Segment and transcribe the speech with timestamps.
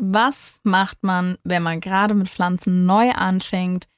[0.00, 3.88] Was macht man, wenn man gerade mit Pflanzen neu anfängt?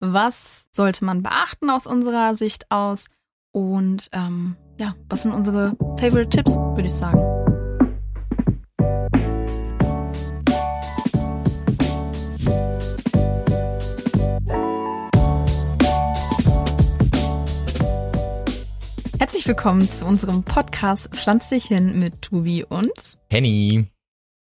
[0.00, 3.08] Was sollte man beachten aus unserer Sicht aus?
[3.52, 7.20] Und ähm, ja, was sind unsere Favorite Tipps, würde ich sagen.
[19.18, 23.90] Herzlich willkommen zu unserem Podcast Pflanz dich hin mit Tubi und Henny.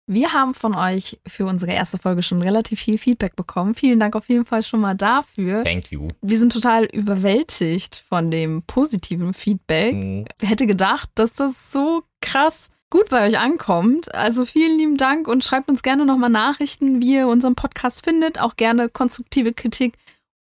[0.06, 3.74] Wir haben von euch für unsere erste Folge schon relativ viel Feedback bekommen.
[3.74, 5.64] Vielen Dank auf jeden Fall schon mal dafür.
[5.64, 6.08] Thank you.
[6.20, 9.94] Wir sind total überwältigt von dem positiven Feedback.
[9.94, 10.26] Mhm.
[10.38, 14.14] Wer hätte gedacht, dass das so krass gut bei euch ankommt?
[14.14, 18.38] Also vielen lieben Dank und schreibt uns gerne nochmal Nachrichten, wie ihr unseren Podcast findet.
[18.38, 19.94] Auch gerne konstruktive Kritik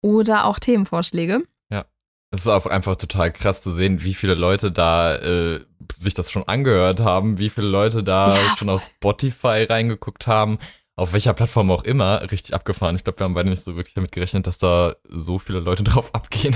[0.02, 1.44] oder auch Themenvorschläge.
[2.34, 5.60] Es ist auch einfach total krass zu sehen, wie viele Leute da äh,
[5.98, 10.58] sich das schon angehört haben, wie viele Leute da Ja, schon auf Spotify reingeguckt haben,
[10.96, 12.96] auf welcher Plattform auch immer, richtig abgefahren.
[12.96, 15.82] Ich glaube, wir haben beide nicht so wirklich damit gerechnet, dass da so viele Leute
[15.84, 16.54] drauf abgehen.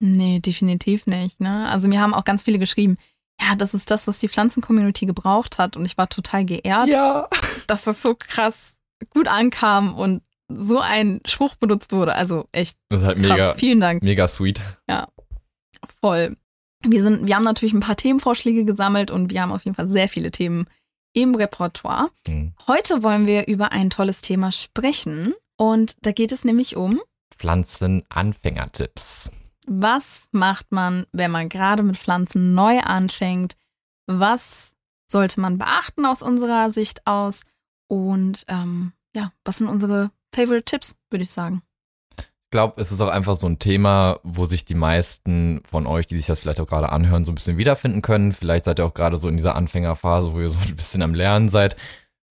[0.00, 1.40] Nee, definitiv nicht.
[1.40, 1.68] Ne?
[1.70, 2.96] Also mir haben auch ganz viele geschrieben,
[3.40, 5.76] ja, das ist das, was die Pflanzen-Community gebraucht hat.
[5.76, 7.28] Und ich war total geehrt, Ja.
[7.66, 8.76] dass das so krass
[9.10, 12.14] gut ankam und so ein Spruch benutzt wurde.
[12.14, 13.28] Also echt Das ist halt krass.
[13.28, 14.02] mega, Vielen Dank.
[14.02, 14.60] mega sweet.
[16.00, 16.36] Voll.
[16.90, 19.86] Wir, sind, wir haben natürlich ein paar Themenvorschläge gesammelt und wir haben auf jeden Fall
[19.86, 20.66] sehr viele Themen
[21.12, 22.10] im Repertoire.
[22.26, 22.52] Hm.
[22.66, 25.34] Heute wollen wir über ein tolles Thema sprechen.
[25.56, 27.00] Und da geht es nämlich um,
[27.38, 29.30] Pflanzen-Anfängertipps.
[29.66, 33.56] was macht man, wenn man gerade mit Pflanzen neu anfängt?
[34.06, 34.74] Was
[35.06, 37.42] sollte man beachten aus unserer Sicht aus?
[37.88, 41.62] Und ähm, ja, was sind unsere Favorite Tipps, würde ich sagen.
[42.46, 46.06] Ich glaube, es ist auch einfach so ein Thema, wo sich die meisten von euch,
[46.06, 48.32] die sich das vielleicht auch gerade anhören, so ein bisschen wiederfinden können.
[48.32, 51.12] Vielleicht seid ihr auch gerade so in dieser Anfängerphase, wo ihr so ein bisschen am
[51.12, 51.74] Lernen seid.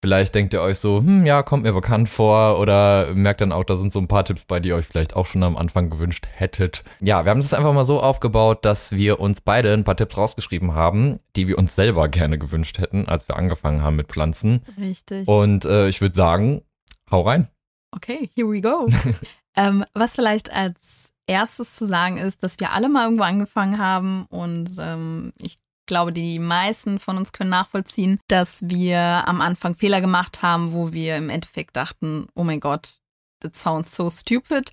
[0.02, 3.64] Vielleicht denkt ihr euch so, hm, ja, kommt mir bekannt vor oder merkt dann auch,
[3.64, 5.90] da sind so ein paar Tipps bei, die ihr euch vielleicht auch schon am Anfang
[5.90, 6.82] gewünscht hättet.
[7.00, 10.16] Ja, wir haben es einfach mal so aufgebaut, dass wir uns beide ein paar Tipps
[10.16, 14.62] rausgeschrieben haben, die wir uns selber gerne gewünscht hätten, als wir angefangen haben mit Pflanzen.
[14.80, 15.28] Richtig.
[15.28, 16.62] Und äh, ich würde sagen,
[17.10, 17.48] hau rein.
[17.90, 18.86] Okay, here we go.
[19.56, 24.26] ähm, was vielleicht als erstes zu sagen ist, dass wir alle mal irgendwo angefangen haben
[24.26, 30.00] und ähm, ich glaube, die meisten von uns können nachvollziehen, dass wir am Anfang Fehler
[30.00, 32.98] gemacht haben, wo wir im Endeffekt dachten, oh mein Gott,
[33.40, 34.72] that sounds so stupid.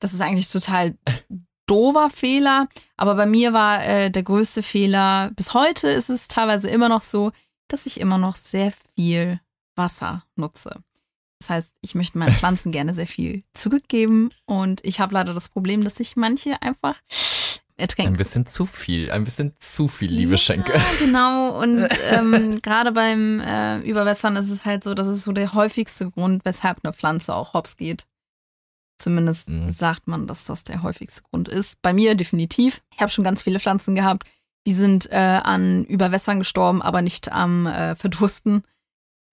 [0.00, 0.96] Das ist eigentlich total
[1.66, 2.68] doofer Fehler.
[2.96, 7.02] Aber bei mir war äh, der größte Fehler, bis heute ist es teilweise immer noch
[7.02, 7.32] so,
[7.68, 9.40] dass ich immer noch sehr viel
[9.76, 10.82] Wasser nutze.
[11.44, 15.50] Das heißt, ich möchte meinen Pflanzen gerne sehr viel zurückgeben und ich habe leider das
[15.50, 18.16] Problem, dass ich manche einfach Ein ertränke.
[18.16, 20.72] bisschen zu viel, ein bisschen zu viel Liebe ja, schenke.
[21.00, 25.52] Genau, und ähm, gerade beim äh, Überwässern ist es halt so, das ist so der
[25.52, 28.06] häufigste Grund, weshalb eine Pflanze auch hops geht.
[28.98, 29.70] Zumindest Mhm.
[29.70, 31.82] sagt man, dass das der häufigste Grund ist.
[31.82, 32.80] Bei mir definitiv.
[32.94, 34.26] Ich habe schon ganz viele Pflanzen gehabt,
[34.66, 38.62] die sind äh, an Überwässern gestorben, aber nicht am äh, Verdursten.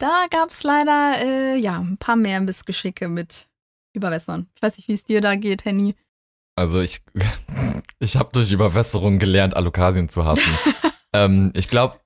[0.02, 3.48] Da gab es leider äh, ja ein paar mehr Missgeschicke mit
[3.94, 4.48] Überwässern.
[4.56, 5.94] Ich weiß nicht, wie es dir da geht, Henny.
[6.56, 7.02] Also ich,
[8.00, 10.52] ich habe durch Überwässerung gelernt, Alokasien zu hassen.
[11.14, 12.00] ähm, ich glaube,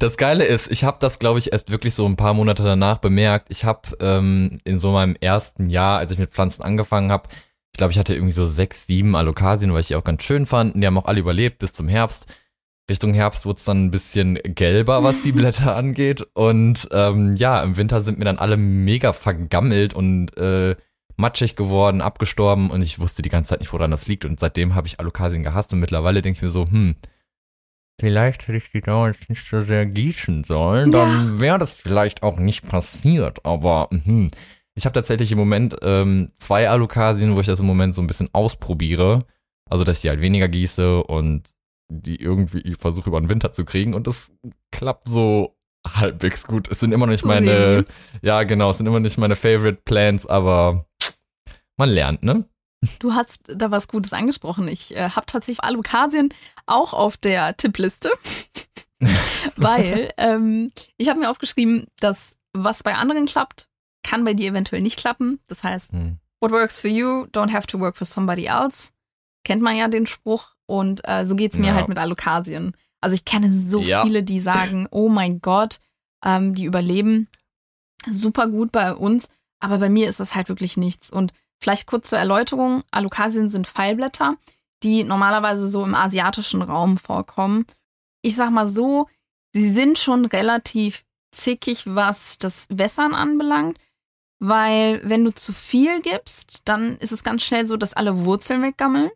[0.00, 2.98] das Geile ist, ich habe das, glaube ich, erst wirklich so ein paar Monate danach
[2.98, 3.46] bemerkt.
[3.48, 7.28] Ich habe ähm, in so meinem ersten Jahr, als ich mit Pflanzen angefangen habe,
[7.72, 10.46] ich glaube, ich hatte irgendwie so sechs, sieben Alokasien, weil ich die auch ganz schön
[10.46, 10.74] fand.
[10.74, 12.26] Die haben auch alle überlebt bis zum Herbst.
[12.90, 16.26] Richtung Herbst wurde es dann ein bisschen gelber, was die Blätter angeht.
[16.34, 20.74] Und ähm, ja, im Winter sind mir dann alle mega vergammelt und äh,
[21.16, 24.24] matschig geworden, abgestorben und ich wusste die ganze Zeit nicht, woran das liegt.
[24.24, 26.96] Und seitdem habe ich Alokasien gehasst und mittlerweile denke ich mir so, hm,
[28.00, 32.38] vielleicht hätte ich die damals nicht so sehr gießen sollen, dann wäre das vielleicht auch
[32.38, 33.44] nicht passiert.
[33.46, 34.28] Aber hm,
[34.74, 38.08] ich habe tatsächlich im Moment ähm, zwei Alokasien, wo ich das im Moment so ein
[38.08, 39.24] bisschen ausprobiere.
[39.70, 41.48] Also, dass ich die halt weniger gieße und
[41.88, 44.32] die irgendwie versuche über den Winter zu kriegen und das
[44.72, 45.56] klappt so
[45.86, 46.68] halbwegs gut.
[46.68, 47.84] Es sind immer noch nicht meine,
[48.22, 50.86] ja genau, es sind immer nicht meine Favorite Plants, aber
[51.76, 52.48] man lernt, ne?
[52.98, 54.68] Du hast da was Gutes angesprochen.
[54.68, 56.32] Ich äh, habe tatsächlich Alokasien
[56.66, 58.10] auch auf der Tippliste,
[59.56, 63.68] weil ähm, ich habe mir aufgeschrieben, dass was bei anderen klappt,
[64.02, 65.40] kann bei dir eventuell nicht klappen.
[65.48, 66.18] Das heißt, Hm.
[66.40, 68.92] what works for you don't have to work for somebody else.
[69.44, 70.53] Kennt man ja den Spruch.
[70.66, 71.74] Und äh, so geht's mir Ja.
[71.74, 72.76] halt mit Alokasien.
[73.00, 74.04] Also ich kenne so Ja.
[74.04, 75.78] viele, die sagen, oh mein Gott,
[76.24, 77.28] ähm, die überleben
[78.10, 79.28] super gut bei uns,
[79.60, 81.10] aber bei mir ist das halt wirklich nichts.
[81.10, 84.36] Und vielleicht kurz zur Erläuterung, Alokasien sind Pfeilblätter,
[84.82, 87.66] die normalerweise so im asiatischen Raum vorkommen.
[88.22, 89.06] Ich sag mal so,
[89.52, 93.78] sie sind schon relativ zickig, was das Wässern anbelangt,
[94.40, 98.62] weil wenn du zu viel gibst, dann ist es ganz schnell so, dass alle Wurzeln
[98.62, 99.10] weggammeln.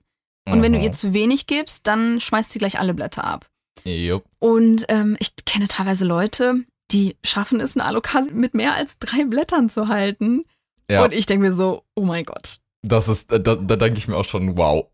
[0.52, 3.46] Und wenn du ihr zu wenig gibst, dann schmeißt sie gleich alle Blätter ab.
[3.84, 4.24] Jupp.
[4.38, 9.24] Und ähm, ich kenne teilweise Leute, die schaffen es, eine Alocasia mit mehr als drei
[9.24, 10.44] Blättern zu halten.
[10.90, 12.60] Ja, Und ich denke mir so, oh mein Gott.
[12.82, 14.86] das ist, da, da denke ich mir auch schon, wow.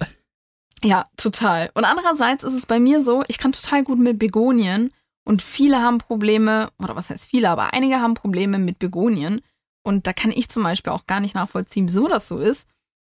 [0.82, 1.70] Ja, total.
[1.74, 4.92] Und andererseits ist es bei mir so, ich kann total gut mit Begonien
[5.24, 9.40] und viele haben Probleme, oder was heißt viele, aber einige haben Probleme mit Begonien.
[9.82, 12.68] Und da kann ich zum Beispiel auch gar nicht nachvollziehen, wieso das so ist.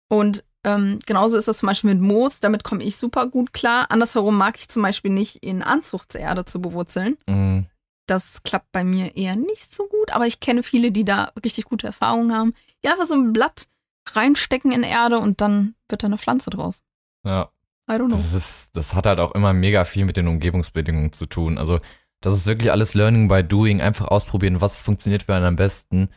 [0.08, 3.86] Und ähm, genauso ist das zum Beispiel mit Moos, damit komme ich super gut klar.
[3.90, 7.16] Andersherum mag ich zum Beispiel nicht in Anzuchtserde zu bewurzeln.
[7.26, 7.60] Mm,
[8.06, 11.64] Das klappt bei mir eher nicht so gut, aber ich kenne viele, die da richtig
[11.64, 12.54] gute Erfahrungen haben.
[12.84, 13.68] Ja, einfach so ein Blatt
[14.12, 16.82] reinstecken in Erde und dann wird da eine Pflanze draus.
[17.24, 17.50] ja.
[17.88, 18.16] I don't know.
[18.18, 21.58] Das, ist, das hat halt auch immer mega viel mit den Umgebungsbedingungen zu tun.
[21.58, 21.80] Also,
[22.20, 23.80] das ist wirklich alles Learning by Doing.
[23.80, 26.08] Einfach ausprobieren, was funktioniert für einen am besten.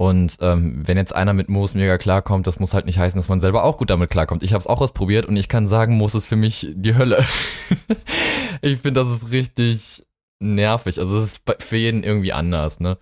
[0.00, 3.28] Und ähm, wenn jetzt einer mit Moos mega klarkommt, das muss halt nicht heißen, dass
[3.28, 4.42] man selber auch gut damit klarkommt.
[4.42, 7.22] Ich habe es auch ausprobiert und ich kann sagen, Moos ist für mich die Hölle.
[8.62, 10.06] ich finde, das ist richtig
[10.38, 10.98] nervig.
[10.98, 12.96] Also es ist für jeden irgendwie anders, ne?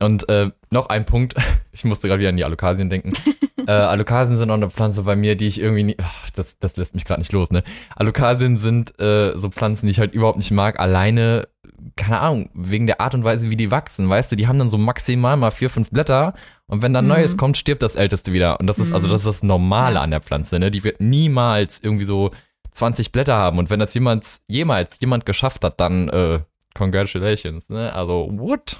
[0.00, 1.34] Und äh, noch ein Punkt,
[1.72, 3.10] ich musste gerade wieder an die Alokasien denken.
[3.66, 6.76] äh, Alokasien sind auch eine Pflanze bei mir, die ich irgendwie nie, ach, das, das
[6.76, 7.64] lässt mich gerade nicht los, ne?
[7.96, 11.48] Alokasien sind äh, so Pflanzen, die ich halt überhaupt nicht mag, alleine,
[11.96, 14.70] keine Ahnung, wegen der Art und Weise, wie die wachsen, weißt du, die haben dann
[14.70, 16.34] so maximal mal vier, fünf Blätter
[16.66, 17.10] und wenn dann Mhm.
[17.10, 18.58] Neues kommt, stirbt das Älteste wieder.
[18.60, 19.12] Und das ist, also Mhm.
[19.12, 20.70] das ist das Normale an der Pflanze, ne?
[20.70, 22.30] Die wird niemals irgendwie so
[22.70, 26.40] 20 Blätter haben und wenn das jemand, jemals jemand geschafft hat, dann äh,
[26.74, 27.92] congratulations, ne?
[27.92, 28.78] Also, what?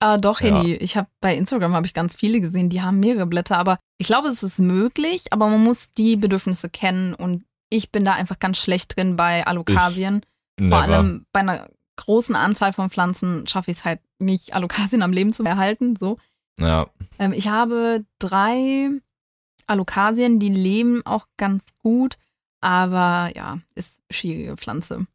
[0.00, 0.56] Ah, doch, Ja.
[0.62, 0.74] Hedi.
[0.76, 4.06] Ich habe bei Instagram habe ich ganz viele gesehen, die haben mehrere Blätter, aber ich
[4.08, 8.38] glaube, es ist möglich, aber man muss die Bedürfnisse kennen und ich bin da einfach
[8.38, 10.22] ganz schlecht drin bei Alokasien.
[10.60, 15.12] Vor allem bei einer großen Anzahl von Pflanzen schaffe ich es halt nicht, Alokasien am
[15.12, 15.96] Leben zu erhalten.
[15.96, 16.18] So.
[16.58, 18.90] Ja, Ähm, ich habe drei
[19.66, 22.16] Alokasien, die leben auch ganz gut,
[22.60, 25.06] aber ja, ist schwierige Pflanze.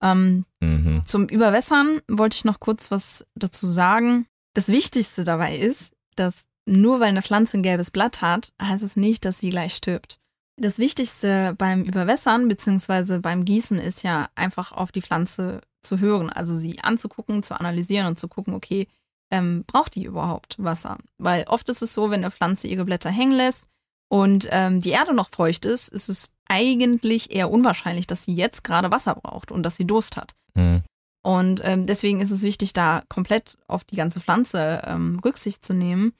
[0.00, 1.02] Ähm, mhm.
[1.06, 4.26] zum Überwässern wollte ich noch kurz was dazu sagen.
[4.54, 8.96] Das Wichtigste dabei ist, dass nur weil eine Pflanze ein gelbes Blatt hat, heißt es
[8.96, 10.20] nicht, dass sie gleich stirbt.
[10.56, 13.18] Das Wichtigste beim Überwässern bzw.
[13.18, 18.06] beim Gießen ist ja einfach auf die Pflanze zu hören, also sie anzugucken, zu analysieren
[18.06, 18.88] und zu gucken, okay,
[19.30, 20.98] ähm, braucht die überhaupt Wasser?
[21.18, 23.66] Weil oft ist es so, wenn eine Pflanze ihre Blätter hängen lässt
[24.08, 28.64] und ähm, die Erde noch feucht ist, ist es eigentlich eher unwahrscheinlich, dass sie jetzt
[28.64, 30.34] gerade Wasser braucht und dass sie Durst hat.
[30.54, 30.82] Mhm.
[31.22, 35.74] Und ähm, deswegen ist es wichtig, da komplett auf die ganze Pflanze ähm, Rücksicht zu
[35.74, 36.12] nehmen.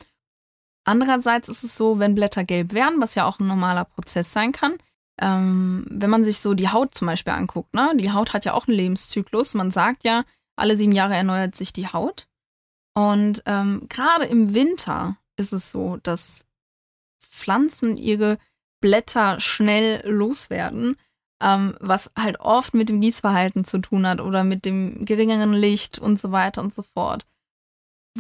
[0.84, 4.52] Andererseits ist es so, wenn Blätter gelb werden, was ja auch ein normaler Prozess sein
[4.52, 4.78] kann,
[5.20, 7.92] ähm, wenn man sich so die Haut zum Beispiel anguckt, ne?
[7.96, 9.54] die Haut hat ja auch einen Lebenszyklus.
[9.54, 10.24] Man sagt ja,
[10.56, 12.28] alle sieben Jahre erneuert sich die Haut.
[12.94, 16.46] Und ähm, gerade im Winter ist es so, dass
[17.20, 18.38] Pflanzen ihre
[18.80, 20.96] Blätter schnell loswerden,
[21.40, 25.98] ähm, was halt oft mit dem Gießverhalten zu tun hat oder mit dem geringeren Licht
[25.98, 27.26] und so weiter und so fort.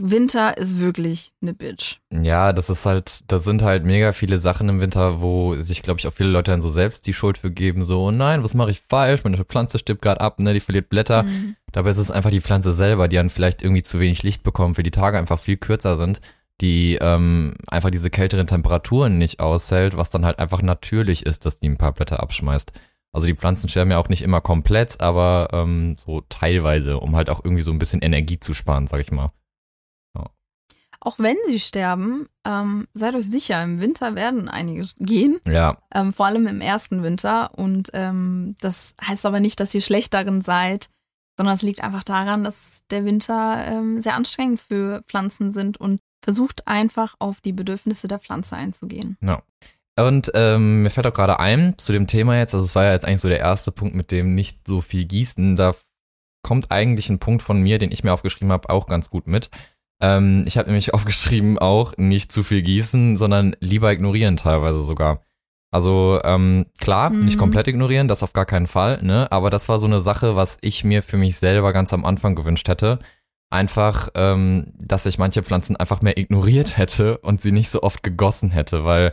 [0.00, 1.98] Winter ist wirklich eine Bitch.
[2.12, 6.00] Ja, das ist halt, da sind halt mega viele Sachen im Winter, wo sich, glaube
[6.00, 7.84] ich, auch viele Leute dann so selbst die Schuld für geben.
[7.84, 9.24] So, oh nein, was mache ich falsch?
[9.24, 11.24] Meine Pflanze stirbt gerade ab, ne, die verliert Blätter.
[11.24, 11.56] Mhm.
[11.72, 14.78] Dabei ist es einfach die Pflanze selber, die dann vielleicht irgendwie zu wenig Licht bekommt,
[14.78, 16.20] weil die Tage einfach viel kürzer sind,
[16.60, 21.58] die ähm, einfach diese kälteren Temperaturen nicht aushält, was dann halt einfach natürlich ist, dass
[21.58, 22.72] die ein paar Blätter abschmeißt.
[23.12, 27.30] Also die Pflanzen sterben ja auch nicht immer komplett, aber ähm, so teilweise, um halt
[27.30, 29.32] auch irgendwie so ein bisschen Energie zu sparen, sag ich mal.
[31.00, 36.12] Auch wenn sie sterben, ähm, seid euch sicher, im Winter werden einige gehen, Ja, ähm,
[36.12, 37.52] vor allem im ersten Winter.
[37.56, 40.88] Und ähm, das heißt aber nicht, dass ihr schlecht darin seid,
[41.36, 46.00] sondern es liegt einfach daran, dass der Winter ähm, sehr anstrengend für Pflanzen sind und
[46.22, 49.16] versucht einfach auf die Bedürfnisse der Pflanze einzugehen.
[49.98, 52.92] Und ähm, mir fällt auch gerade ein zu dem Thema jetzt, also es war ja
[52.92, 55.74] jetzt eigentlich so der erste Punkt mit dem nicht so viel gießen, da
[56.42, 59.50] kommt eigentlich ein Punkt von mir, den ich mir aufgeschrieben habe, auch ganz gut mit.
[60.00, 65.20] Ähm, ich habe nämlich aufgeschrieben auch nicht zu viel gießen, sondern lieber ignorieren teilweise sogar.
[65.70, 67.24] Also ähm, klar, Mhm.
[67.26, 69.30] nicht komplett ignorieren, das auf gar keinen Fall, ne?
[69.30, 72.34] Aber das war so eine Sache, was ich mir für mich selber ganz am Anfang
[72.34, 73.00] gewünscht hätte.
[73.50, 78.02] Einfach, ähm, dass ich manche Pflanzen einfach mehr ignoriert hätte und sie nicht so oft
[78.02, 79.12] gegossen hätte, weil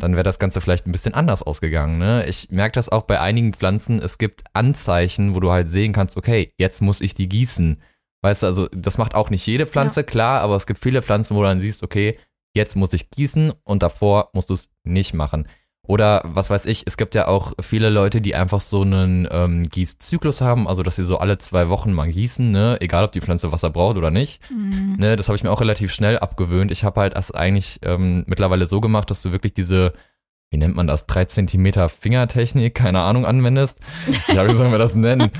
[0.00, 1.98] dann wäre das Ganze vielleicht ein bisschen anders ausgegangen.
[1.98, 2.26] Ne?
[2.26, 3.98] Ich merke das auch bei einigen Pflanzen.
[3.98, 7.80] Es gibt Anzeichen, wo du halt sehen kannst, okay, jetzt muss ich die gießen.
[8.22, 11.36] Weißt du, also das macht auch nicht jede Pflanze, klar, aber es gibt viele Pflanzen,
[11.36, 12.18] wo du dann siehst, okay,
[12.54, 15.46] jetzt muss ich gießen und davor musst du es nicht machen.
[15.90, 19.68] Oder was weiß ich, es gibt ja auch viele Leute, die einfach so einen ähm,
[19.68, 22.76] Gießzyklus haben, also dass sie so alle zwei Wochen mal gießen, ne?
[22.80, 24.40] egal ob die Pflanze Wasser braucht oder nicht.
[24.52, 24.96] Mhm.
[24.98, 25.16] Ne?
[25.16, 26.70] Das habe ich mir auch relativ schnell abgewöhnt.
[26.70, 29.94] Ich habe halt das eigentlich ähm, mittlerweile so gemacht, dass du wirklich diese,
[30.50, 33.78] wie nennt man das, drei Zentimeter Fingertechnik, keine Ahnung, anwendest.
[34.32, 35.32] Ja, wie sollen wir das nennen?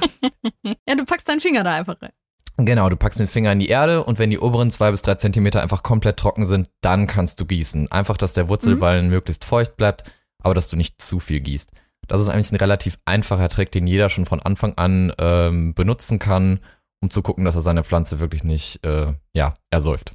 [0.64, 2.12] ja, du packst deinen Finger da einfach rein.
[2.56, 5.14] Genau, du packst den Finger in die Erde und wenn die oberen zwei bis drei
[5.14, 7.90] Zentimeter einfach komplett trocken sind, dann kannst du gießen.
[7.90, 9.12] Einfach, dass der Wurzelballen mhm.
[9.12, 10.04] möglichst feucht bleibt
[10.42, 11.70] aber dass du nicht zu viel gießt.
[12.06, 16.18] Das ist eigentlich ein relativ einfacher Trick, den jeder schon von Anfang an ähm, benutzen
[16.18, 16.60] kann,
[17.00, 20.14] um zu gucken, dass er seine Pflanze wirklich nicht, äh, ja, ersäuft.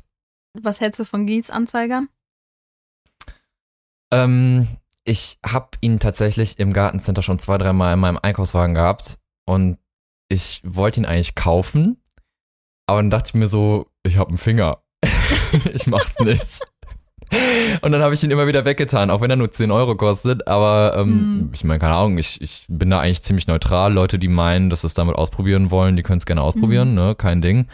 [0.54, 2.10] Was hältst du von Gießanzeigern?
[4.12, 4.68] Ähm,
[5.04, 9.78] ich habe ihn tatsächlich im Gartencenter schon zwei, dreimal in meinem Einkaufswagen gehabt und
[10.28, 12.02] ich wollte ihn eigentlich kaufen,
[12.88, 14.80] aber dann dachte ich mir so, ich habe einen Finger.
[15.74, 16.62] ich mach's nicht.
[17.82, 20.48] Und dann habe ich ihn immer wieder weggetan, auch wenn er nur 10 Euro kostet.
[20.48, 21.50] Aber ähm, mhm.
[21.54, 23.94] ich meine, keine Ahnung, ich, ich bin da eigentlich ziemlich neutral.
[23.94, 26.96] Leute, die meinen, dass sie es damit ausprobieren wollen, die können es gerne ausprobieren, mhm.
[26.96, 27.16] ne?
[27.16, 27.68] Kein Ding.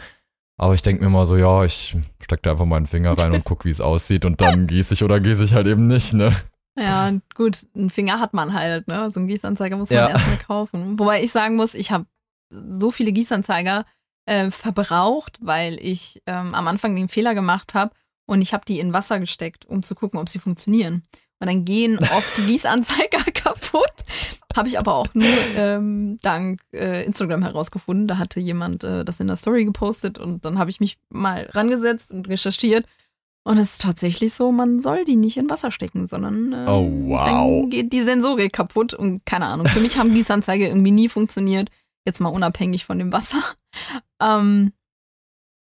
[0.56, 3.44] Aber ich denke mir mal so, ja, ich stecke da einfach meinen Finger rein und
[3.44, 6.34] gucke, wie es aussieht und dann gieße ich oder gieße ich halt eben nicht, ne?
[6.78, 9.10] Ja, gut, einen Finger hat man halt, ne?
[9.10, 10.08] So einen Gießanzeiger muss man ja.
[10.08, 10.98] erstmal kaufen.
[10.98, 12.06] Wobei ich sagen muss, ich habe
[12.50, 13.84] so viele Gießanzeiger
[14.26, 17.92] äh, verbraucht, weil ich ähm, am Anfang den Fehler gemacht habe
[18.26, 21.02] und ich habe die in Wasser gesteckt, um zu gucken, ob sie funktionieren.
[21.40, 23.92] Und dann gehen oft die Gießanzeiger kaputt.
[24.56, 25.26] Habe ich aber auch nur
[25.56, 28.06] ähm, dank äh, Instagram herausgefunden.
[28.06, 31.48] Da hatte jemand äh, das in der Story gepostet und dann habe ich mich mal
[31.52, 32.86] rangesetzt und recherchiert.
[33.44, 36.88] Und es ist tatsächlich so, man soll die nicht in Wasser stecken, sondern äh, oh,
[37.08, 37.24] wow.
[37.24, 39.66] dann geht die Sensorik kaputt und keine Ahnung.
[39.66, 41.68] Für mich haben Gießanzeige irgendwie nie funktioniert.
[42.04, 43.42] Jetzt mal unabhängig von dem Wasser.
[44.20, 44.72] Ähm,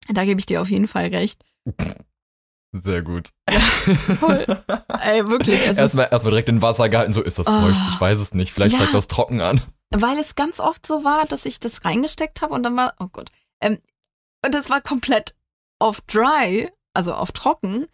[0.10, 1.44] da gebe ich dir auf jeden Fall recht.
[2.72, 3.29] Sehr gut.
[3.48, 4.46] Ja, voll.
[5.00, 5.63] Ey, wirklich.
[5.77, 7.51] Erstmal erst direkt in Wasser gehalten, so ist das oh.
[7.51, 7.77] feucht.
[7.89, 8.51] Ich weiß es nicht.
[8.51, 9.62] Vielleicht ja, zeigt das trocken an.
[9.91, 13.08] Weil es ganz oft so war, dass ich das reingesteckt habe und dann war, oh
[13.12, 13.32] Gott.
[13.62, 13.79] Ähm,
[14.44, 15.36] und das war komplett
[15.79, 17.88] auf dry, also auf trocken.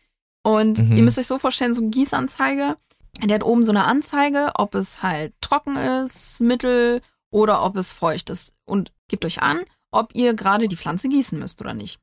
[0.43, 0.97] Und mhm.
[0.97, 2.77] ihr müsst euch so vorstellen, so ein Gießanzeige,
[3.21, 7.01] der hat oben so eine Anzeige, ob es halt trocken ist, mittel
[7.33, 8.53] oder ob es feucht ist.
[8.65, 11.99] Und gebt euch an, ob ihr gerade die Pflanze gießen müsst oder nicht.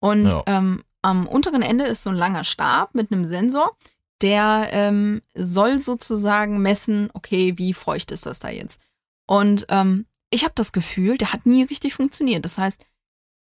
[0.00, 0.42] Und ja.
[0.46, 3.76] ähm, am unteren Ende ist so ein langer Stab mit einem Sensor,
[4.20, 8.80] der ähm, soll sozusagen messen, okay, wie feucht ist das da jetzt.
[9.26, 12.44] Und ähm, ich habe das Gefühl, der hat nie richtig funktioniert.
[12.44, 12.84] Das heißt,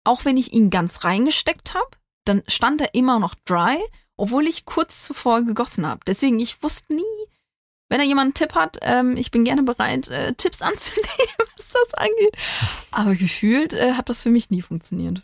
[0.04, 1.90] auch wenn ich ihn ganz reingesteckt habe,
[2.26, 3.78] dann stand er immer noch dry,
[4.18, 6.02] obwohl ich kurz zuvor gegossen habe.
[6.06, 7.04] Deswegen, ich wusste nie,
[7.94, 11.70] wenn da jemand einen Tipp hat, ähm, ich bin gerne bereit, äh, Tipps anzunehmen, was
[11.70, 12.36] das angeht.
[12.92, 15.22] Aber gefühlt äh, hat das für mich nie funktioniert.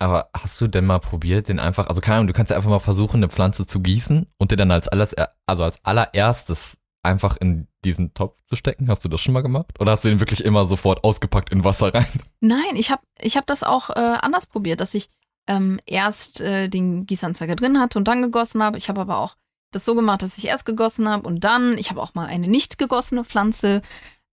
[0.00, 2.68] Aber hast du denn mal probiert, den einfach, also keine Ahnung, du kannst ja einfach
[2.68, 5.14] mal versuchen, eine Pflanze zu gießen und den dann als alles,
[5.46, 8.88] also als allererstes einfach in diesen Topf zu stecken?
[8.88, 9.72] Hast du das schon mal gemacht?
[9.78, 12.08] Oder hast du den wirklich immer sofort ausgepackt in Wasser rein?
[12.40, 15.10] Nein, ich habe ich hab das auch äh, anders probiert, dass ich
[15.46, 18.78] ähm, erst äh, den Gießanzeiger drin hatte und dann gegossen habe.
[18.78, 19.36] Ich habe aber auch
[19.70, 22.48] das so gemacht, dass ich erst gegossen habe und dann, ich habe auch mal eine
[22.48, 23.82] nicht gegossene Pflanze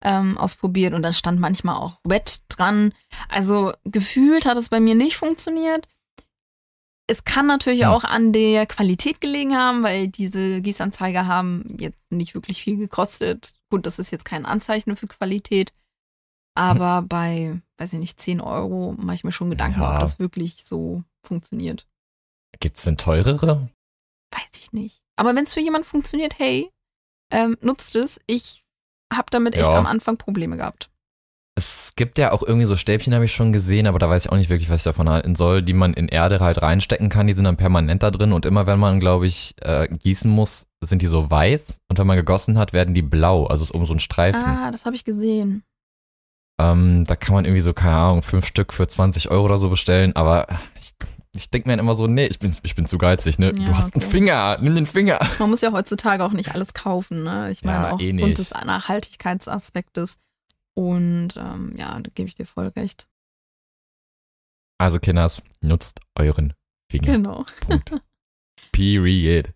[0.01, 2.94] ähm, ausprobiert und da stand manchmal auch Wet dran.
[3.27, 5.88] Also gefühlt hat es bei mir nicht funktioniert.
[7.08, 7.94] Es kann natürlich ja.
[7.94, 13.60] auch an der Qualität gelegen haben, weil diese Gießanzeiger haben jetzt nicht wirklich viel gekostet.
[13.70, 15.72] Gut, das ist jetzt kein Anzeichen für Qualität.
[16.56, 17.08] Aber hm.
[17.08, 19.96] bei, weiß ich nicht, 10 Euro mache ich mir schon Gedanken, ja.
[19.96, 21.86] ob das wirklich so funktioniert.
[22.60, 23.70] Gibt es denn teurere?
[24.32, 25.05] Weiß ich nicht.
[25.17, 26.69] Aber wenn es für jemanden funktioniert, hey,
[27.31, 28.19] ähm, nutzt es.
[28.27, 28.63] Ich
[29.13, 29.77] habe damit echt ja.
[29.77, 30.89] am Anfang Probleme gehabt.
[31.57, 34.31] Es gibt ja auch irgendwie so Stäbchen, habe ich schon gesehen, aber da weiß ich
[34.31, 37.27] auch nicht wirklich, was ich davon halten soll, die man in Erde halt reinstecken kann.
[37.27, 40.67] Die sind dann permanent da drin und immer wenn man, glaube ich, äh, gießen muss,
[40.81, 43.45] sind die so weiß und wenn man gegossen hat, werden die blau.
[43.45, 44.43] Also es ist um so ein Streifen.
[44.43, 45.63] Ah, das habe ich gesehen.
[46.60, 49.69] Ähm, da kann man irgendwie so, keine Ahnung, fünf Stück für 20 Euro oder so
[49.69, 50.48] bestellen, aber
[50.79, 50.93] ich
[51.36, 53.48] ich denke mir dann immer so, nee, ich bin, ich bin zu geizig, ne?
[53.48, 54.00] Ja, du hast okay.
[54.01, 55.20] einen Finger, nimm den Finger.
[55.39, 57.51] Man muss ja heutzutage auch nicht alles kaufen, ne?
[57.51, 60.20] Ich meine ja, auch eh aufgrund des Nachhaltigkeitsaspektes.
[60.74, 63.08] Und ähm, ja, da gebe ich dir voll recht.
[64.77, 66.54] Also, Kinders, nutzt euren
[66.92, 67.13] Finger.
[67.13, 67.46] Genau.
[67.62, 67.94] Punkt.
[68.72, 69.54] Period.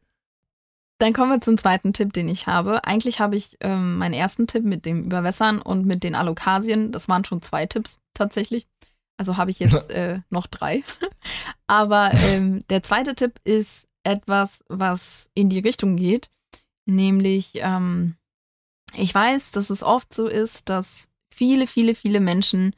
[1.00, 2.84] Dann kommen wir zum zweiten Tipp, den ich habe.
[2.84, 6.92] Eigentlich habe ich ähm, meinen ersten Tipp mit dem Überwässern und mit den Alokasien.
[6.92, 8.68] Das waren schon zwei Tipps tatsächlich.
[9.20, 10.84] Also habe ich jetzt äh, noch drei.
[11.68, 16.32] Aber ähm, der zweite Tipp ist etwas, was in die Richtung geht.
[16.86, 18.16] Nämlich, ähm,
[18.96, 22.74] ich weiß, dass es oft so ist, dass viele, viele, viele Menschen,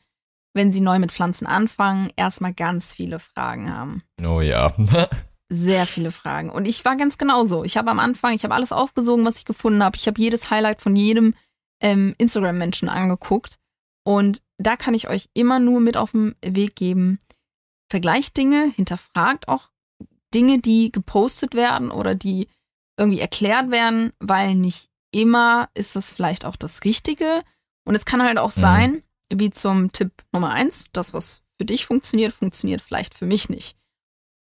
[0.53, 4.03] wenn sie neu mit Pflanzen anfangen, erstmal ganz viele Fragen haben.
[4.21, 4.74] Oh ja.
[5.50, 6.50] sehr viele Fragen.
[6.50, 7.63] Und ich war ganz genauso.
[7.63, 9.95] Ich habe am Anfang, ich habe alles aufgesogen, was ich gefunden habe.
[9.95, 11.36] Ich habe jedes Highlight von jedem
[11.81, 13.60] ähm, Instagram-Menschen angeguckt.
[14.03, 17.20] Und da kann ich euch immer nur mit auf den Weg geben.
[17.89, 19.70] Vergleicht Dinge, hinterfragt auch
[20.34, 22.48] Dinge, die gepostet werden oder die
[22.98, 27.43] irgendwie erklärt werden, weil nicht immer ist das vielleicht auch das Richtige.
[27.86, 28.62] Und es kann halt auch mhm.
[28.62, 29.03] sein,
[29.34, 33.75] wie zum Tipp Nummer eins, das, was für dich funktioniert, funktioniert vielleicht für mich nicht.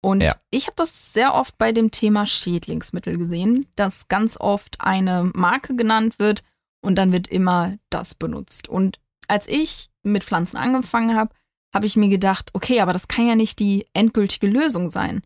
[0.02, 0.36] Und ja.
[0.52, 5.76] ich habe das sehr oft bei dem Thema Schädlingsmittel gesehen, dass ganz oft eine Marke
[5.76, 6.44] genannt wird
[6.82, 8.70] und dann wird immer das benutzt.
[8.70, 11.34] Und als ich mit Pflanzen angefangen habe,
[11.74, 15.22] habe ich mir gedacht, okay, aber das kann ja nicht die endgültige Lösung sein.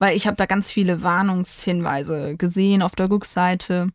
[0.00, 3.88] Weil ich habe da ganz viele Warnungshinweise gesehen auf der Rückseite.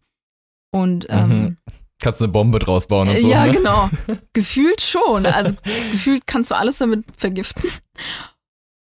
[0.72, 1.58] Und ähm, mhm.
[2.02, 3.30] Kannst eine Bombe draus bauen und so.
[3.30, 3.54] Ja, ne?
[3.54, 3.90] genau.
[4.34, 5.26] gefühlt schon.
[5.26, 5.56] Also
[5.92, 7.70] gefühlt kannst du alles damit vergiften.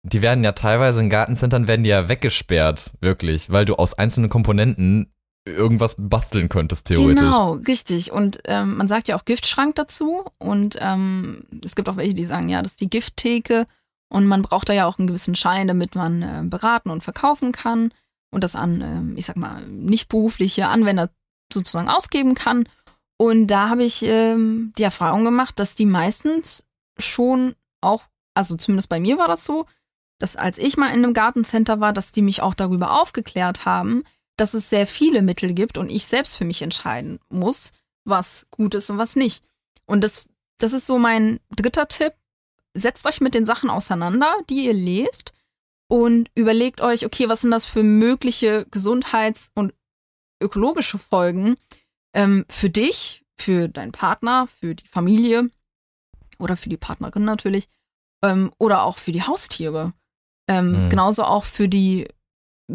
[0.03, 4.31] Die werden ja teilweise in Gartencentern werden die ja weggesperrt, wirklich, weil du aus einzelnen
[4.31, 5.13] Komponenten
[5.51, 7.21] irgendwas basteln könntest, theoretisch.
[7.21, 8.13] Genau, richtig.
[8.13, 10.25] Und ähm, man sagt ja auch Giftschrank dazu.
[10.39, 13.67] Und ähm, es gibt auch welche, die sagen, ja, das ist die Gifttheke.
[14.09, 17.53] Und man braucht da ja auch einen gewissen Schein, damit man äh, beraten und verkaufen
[17.53, 17.93] kann
[18.31, 21.11] und das an, äh, ich sag mal, nicht berufliche Anwender
[21.53, 22.69] sozusagen ausgeben kann.
[23.17, 26.65] Und da habe ich ähm, die Erfahrung gemacht, dass die meistens
[26.99, 28.03] schon auch,
[28.35, 29.67] also zumindest bei mir war das so,
[30.19, 34.05] dass als ich mal in einem Gartencenter war, dass die mich auch darüber aufgeklärt haben,
[34.41, 37.73] dass es sehr viele Mittel gibt und ich selbst für mich entscheiden muss,
[38.05, 39.45] was gut ist und was nicht.
[39.85, 40.27] Und das,
[40.59, 42.15] das ist so mein dritter Tipp.
[42.73, 45.35] Setzt euch mit den Sachen auseinander, die ihr lest
[45.89, 49.75] und überlegt euch, okay, was sind das für mögliche Gesundheits- und
[50.43, 51.57] ökologische Folgen
[52.15, 55.51] ähm, für dich, für deinen Partner, für die Familie
[56.39, 57.69] oder für die Partnerin natürlich
[58.23, 59.93] ähm, oder auch für die Haustiere.
[60.49, 60.89] Ähm, mhm.
[60.89, 62.09] Genauso auch für die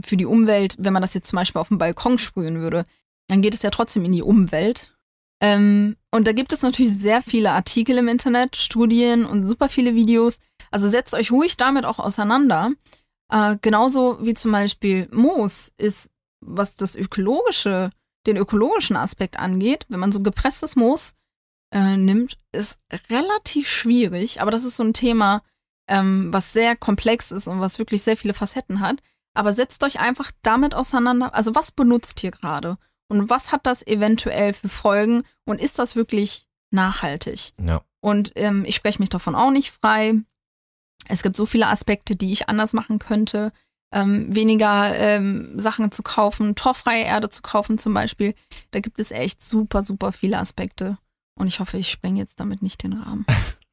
[0.04, 2.86] für die Umwelt, wenn man das jetzt zum Beispiel auf dem Balkon sprühen würde,
[3.28, 4.96] dann geht es ja trotzdem in die Umwelt.
[5.42, 9.96] Ähm, und da gibt es natürlich sehr viele Artikel im Internet, Studien und super viele
[9.96, 10.40] Videos.
[10.72, 12.72] Also setzt euch ruhig damit auch auseinander.
[13.32, 16.10] Äh, genauso wie zum Beispiel Moos ist,
[16.42, 17.92] was das ökologische,
[18.28, 21.14] den ökologischen Aspekt angeht, wenn man so gepresstes Moos
[21.74, 22.80] äh, nimmt, ist
[23.10, 24.42] relativ schwierig.
[24.42, 25.44] Aber das ist so ein Thema,
[25.88, 29.02] ähm, was sehr komplex ist und was wirklich sehr viele Facetten hat.
[29.36, 31.36] Aber setzt euch einfach damit auseinander.
[31.36, 32.78] Also was benutzt ihr gerade?
[33.08, 35.24] Und was hat das eventuell für Folgen?
[35.46, 37.54] Und ist das wirklich nachhaltig?
[37.62, 37.82] Ja.
[38.02, 40.16] Und ähm, ich spreche mich davon auch nicht frei.
[41.08, 43.52] Es gibt so viele Aspekte, die ich anders machen könnte.
[43.92, 48.34] Ähm, weniger ähm, Sachen zu kaufen, torfreie Erde zu kaufen zum Beispiel.
[48.72, 50.98] Da gibt es echt super, super viele Aspekte.
[51.38, 53.26] Und ich hoffe, ich spreng jetzt damit nicht den Rahmen.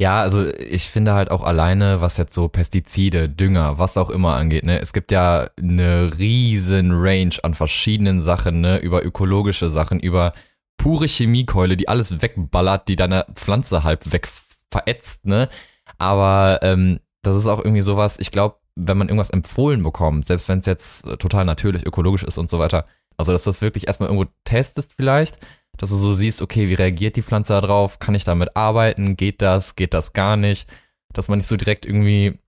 [0.00, 4.34] Ja, also ich finde halt auch alleine, was jetzt so Pestizide, Dünger, was auch immer
[4.34, 10.00] angeht, ne, es gibt ja eine riesen Range an verschiedenen Sachen, ne, über ökologische Sachen,
[10.00, 10.32] über
[10.78, 14.26] pure Chemiekeule, die alles wegballert, die deine Pflanze halb weg
[14.70, 15.50] verätzt, ne.
[15.98, 20.48] Aber ähm, das ist auch irgendwie sowas, ich glaube, wenn man irgendwas empfohlen bekommt, selbst
[20.48, 22.86] wenn es jetzt total natürlich, ökologisch ist und so weiter,
[23.18, 25.38] also dass das wirklich erstmal irgendwo testest vielleicht,
[25.76, 27.98] dass du so siehst, okay, wie reagiert die Pflanze darauf?
[27.98, 29.16] Kann ich damit arbeiten?
[29.16, 29.76] Geht das?
[29.76, 30.68] Geht das gar nicht?
[31.12, 32.38] Dass man nicht so direkt irgendwie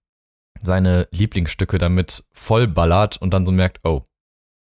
[0.63, 4.03] seine Lieblingsstücke damit vollballert und dann so merkt, oh,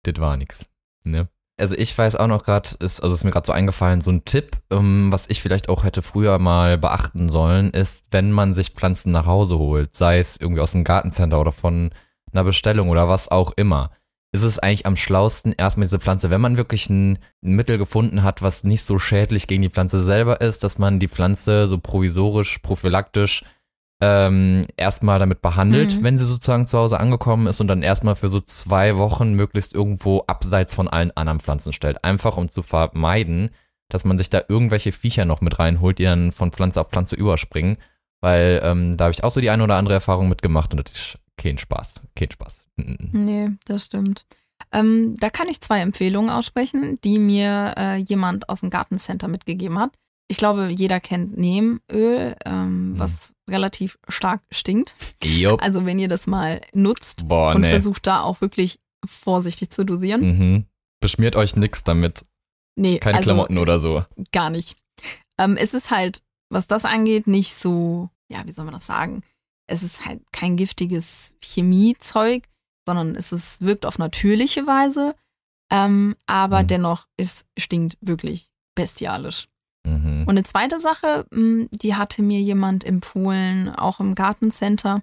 [0.03, 0.65] das war nichts.
[1.03, 1.27] Ne?
[1.57, 4.25] Also ich weiß auch noch gerade, ist, also ist mir gerade so eingefallen, so ein
[4.25, 8.71] Tipp, ähm, was ich vielleicht auch hätte früher mal beachten sollen, ist, wenn man sich
[8.71, 11.91] Pflanzen nach Hause holt, sei es irgendwie aus dem Gartencenter oder von
[12.31, 13.91] einer Bestellung oder was auch immer
[14.33, 18.41] ist es eigentlich am schlausten, erstmal diese Pflanze, wenn man wirklich ein, Mittel gefunden hat,
[18.41, 22.59] was nicht so schädlich gegen die Pflanze selber ist, dass man die Pflanze so provisorisch,
[22.59, 23.43] prophylaktisch
[24.01, 26.03] ähm, erstmal damit behandelt, mhm.
[26.03, 29.73] wenn sie sozusagen zu Hause angekommen ist und dann erstmal für so zwei Wochen möglichst
[29.73, 32.03] irgendwo abseits von allen anderen Pflanzen stellt.
[32.03, 33.51] Einfach um zu vermeiden,
[33.89, 37.15] dass man sich da irgendwelche Viecher noch mit reinholt, die dann von Pflanze auf Pflanze
[37.15, 37.77] überspringen.
[38.21, 40.95] Weil ähm, da habe ich auch so die eine oder andere Erfahrung mitgemacht und das
[40.95, 41.95] ist kein Spaß.
[42.15, 42.63] Kein Spaß.
[43.11, 44.25] Nee, das stimmt.
[44.71, 49.79] Ähm, da kann ich zwei Empfehlungen aussprechen, die mir äh, jemand aus dem Gartencenter mitgegeben
[49.79, 49.91] hat.
[50.27, 52.99] Ich glaube, jeder kennt Nehmöl, ähm, mhm.
[52.99, 54.95] was relativ stark stinkt.
[55.23, 55.61] Jupp.
[55.61, 57.69] Also wenn ihr das mal nutzt Boah, und nee.
[57.69, 60.21] versucht da auch wirklich vorsichtig zu dosieren.
[60.21, 60.65] Mhm.
[61.01, 62.25] Beschmiert euch nichts damit.
[62.77, 64.05] Nee, Keine also Klamotten oder so.
[64.31, 64.77] Gar nicht.
[65.37, 69.23] Ähm, es ist halt, was das angeht, nicht so, ja, wie soll man das sagen?
[69.67, 72.43] Es ist halt kein giftiges Chemiezeug,
[72.85, 75.15] sondern es ist, wirkt auf natürliche Weise,
[75.71, 76.67] ähm, aber mhm.
[76.67, 79.47] dennoch es stinkt wirklich bestialisch.
[79.85, 80.23] Mhm.
[80.27, 85.01] Und eine zweite Sache, hm, die hatte mir jemand empfohlen, auch im Gartencenter.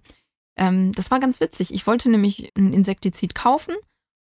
[0.57, 1.73] ähm, das war ganz witzig.
[1.73, 3.75] Ich wollte nämlich ein Insektizid kaufen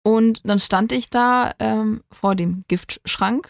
[0.03, 3.47] und dann stand ich da ähm, vor dem Giftschrank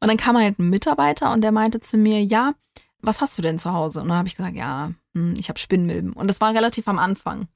[0.00, 2.54] und dann kam halt ein Mitarbeiter und der meinte zu mir, ja,
[3.00, 4.00] was hast du denn zu Hause?
[4.00, 6.12] Und dann habe ich gesagt, ja, hm, ich habe Spinnmilben.
[6.12, 7.48] Und das war relativ am Anfang.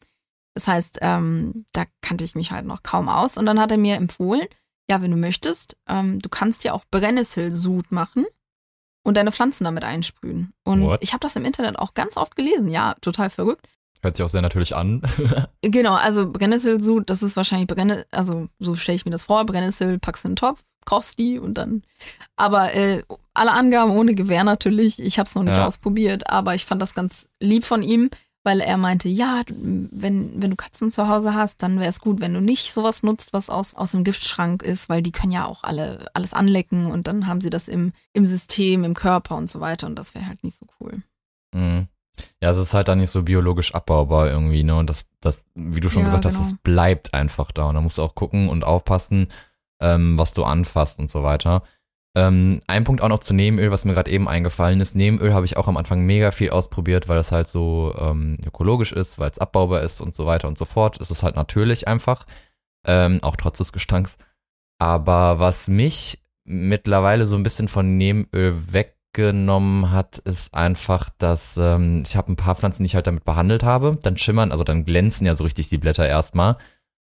[0.55, 3.39] Das heißt, ähm, da kannte ich mich halt noch kaum aus.
[3.39, 4.47] Und dann hat er mir empfohlen,
[4.91, 8.27] ja, wenn du möchtest, ähm, du kannst ja auch Brennnesselsud machen
[9.05, 10.53] und deine Pflanzen damit einsprühen.
[10.65, 11.03] Und What?
[11.03, 12.69] ich habe das im Internet auch ganz oft gelesen.
[12.69, 13.67] Ja, total verrückt.
[14.03, 15.03] Hört sich auch sehr natürlich an.
[15.65, 20.01] Genau, also Brennnesselsud, das ist wahrscheinlich Brennnessel, also so stelle ich mir das vor, Brennnessel
[20.01, 21.85] packst du in den Topf, kochst die und dann.
[22.35, 24.99] Aber äh, alle Angaben ohne Gewehr natürlich.
[25.01, 25.65] Ich habe es noch nicht Ja.
[25.67, 28.11] ausprobiert, aber ich fand das ganz lieb von ihm,
[28.45, 32.21] weil er meinte, ja, wenn, wenn du Katzen zu Hause hast, dann wäre es gut,
[32.21, 35.47] wenn du nicht sowas nutzt, was aus, aus dem Giftschrank ist, weil die können ja
[35.47, 39.49] auch alle alles anlecken und dann haben sie das im, im System, im Körper und
[39.49, 41.03] so weiter und das wäre halt nicht so cool.
[41.55, 41.89] Mhm.
[42.41, 44.77] Ja, es ist halt dann nicht so biologisch abbaubar irgendwie, ne?
[44.77, 46.45] Und das, das, wie du schon Ja, gesagt hast, genau.
[46.45, 47.69] das bleibt einfach da.
[47.69, 49.29] Und da musst du auch gucken und aufpassen,
[49.81, 51.63] ähm, was du anfasst und so weiter.
[52.15, 54.95] Ähm, ein Punkt auch noch zu Nebenöl, was mir gerade eben eingefallen ist.
[54.95, 58.93] Nebenöl habe ich auch am Anfang mega viel ausprobiert, weil es halt so ähm, ökologisch
[58.93, 61.01] ist, weil es abbaubar ist und so weiter und so fort.
[61.01, 62.27] Es ist halt natürlich einfach,
[62.87, 64.19] ähm, auch trotz des Gestanks.
[64.79, 72.03] Aber was mich mittlerweile so ein bisschen von Nebenöl weggenommen hat, ist einfach, dass ähm,
[72.07, 73.99] ich habe ein paar Pflanzen, die ich halt damit behandelt habe.
[74.03, 76.59] Dann schimmern, also dann glänzen ja so richtig die Blätter erstmal.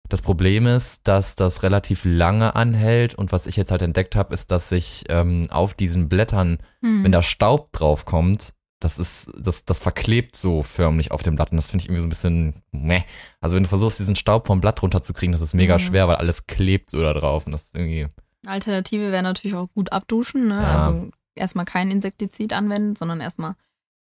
[0.08, 4.32] Das Problem ist, dass das relativ lange anhält und was ich jetzt halt entdeckt habe,
[4.34, 7.04] ist, dass sich ähm, auf diesen Blättern, Hm.
[7.04, 11.50] wenn da Staub drauf kommt, das ist, das, das verklebt so förmlich auf dem Blatt
[11.50, 13.02] und das finde ich irgendwie so ein bisschen meh.
[13.40, 15.80] Also wenn du versuchst, diesen Staub vom Blatt runterzukriegen, das ist mega Mhm.
[15.80, 18.06] schwer, weil alles klebt so da drauf und das ist irgendwie,
[18.46, 20.48] Alternative wäre natürlich auch gut abduschen.
[20.48, 20.54] Ne?
[20.62, 20.78] Ja.
[20.78, 23.54] Also erstmal kein Insektizid anwenden, sondern erstmal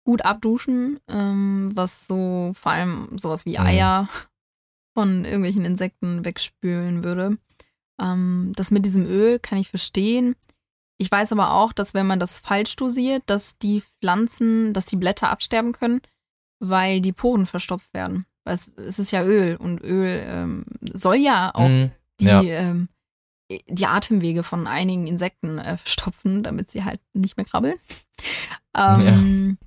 [0.05, 3.65] gut abduschen, ähm, was so vor allem sowas wie Mhm.
[3.65, 4.07] Eier
[4.93, 7.37] von irgendwelchen Insekten wegspülen würde.
[8.01, 10.35] Ähm, das mit diesem Öl kann ich verstehen.
[10.97, 14.97] Ich weiß aber auch, dass wenn man das falsch dosiert, dass die Pflanzen, dass die
[14.97, 16.01] Blätter absterben können,
[16.59, 18.25] weil die Poren verstopft werden.
[18.43, 21.91] Weil es, es ist ja Öl und Öl ähm, soll ja auch Mhm.
[22.19, 22.41] die, Ja.
[22.43, 22.89] ähm,
[23.67, 27.75] die Atemwege von einigen Insekten äh, verstopfen, damit sie halt nicht mehr krabbeln.
[28.75, 29.57] Ähm,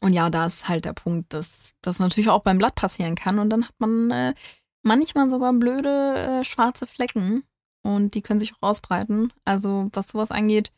[0.00, 3.38] Und ja, da ist halt der Punkt, dass das natürlich auch beim Blatt passieren kann
[3.38, 4.34] und dann hat man äh,
[4.82, 7.44] manchmal sogar blöde äh, schwarze Flecken
[7.82, 9.32] und die können sich auch ausbreiten.
[9.44, 10.72] Also was sowas angeht,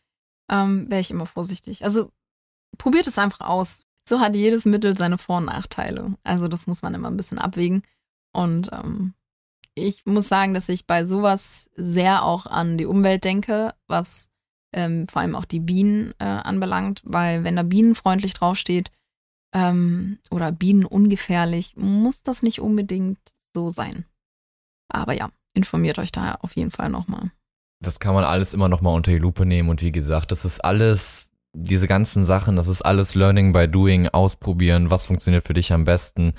[0.51, 1.85] ähm, wäre ich immer vorsichtig.
[1.85, 2.11] Also
[2.79, 3.85] probiert es einfach aus.
[4.09, 6.15] So hat jedes Mittel seine Vor- und Nachteile.
[6.23, 7.83] Also das muss man immer ein bisschen abwägen.
[8.33, 9.15] Und ähm,
[9.75, 14.29] ich muss sagen, dass ich bei sowas sehr auch an die Umwelt denke, was
[14.73, 18.91] ähm, vor allem auch die Bienen äh, anbelangt, weil wenn da bienenfreundlich draufsteht
[19.55, 23.19] ähm, oder bienenungefährlich, muss das nicht unbedingt
[23.55, 24.05] so sein.
[24.89, 27.31] Aber ja, informiert euch da auf jeden Fall nochmal.
[27.81, 30.45] Das kann man alles immer noch mal unter die Lupe nehmen und wie gesagt, das
[30.45, 35.55] ist alles, diese ganzen Sachen, das ist alles Learning by Doing, ausprobieren, was funktioniert für
[35.55, 36.33] dich am besten.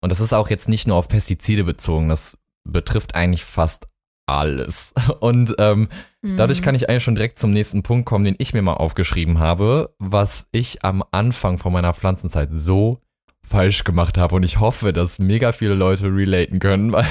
[0.00, 3.86] Und das ist auch jetzt nicht nur auf Pestizide bezogen, das betrifft eigentlich fast
[4.26, 4.92] alles.
[5.20, 5.88] Und ähm,
[6.22, 9.38] dadurch kann ich eigentlich schon direkt zum nächsten Punkt kommen, den ich mir mal aufgeschrieben
[9.38, 13.00] habe, was ich am Anfang von meiner Pflanzenzeit so
[13.42, 14.34] falsch gemacht habe.
[14.36, 17.06] Und ich hoffe, dass mega viele Leute relaten können, weil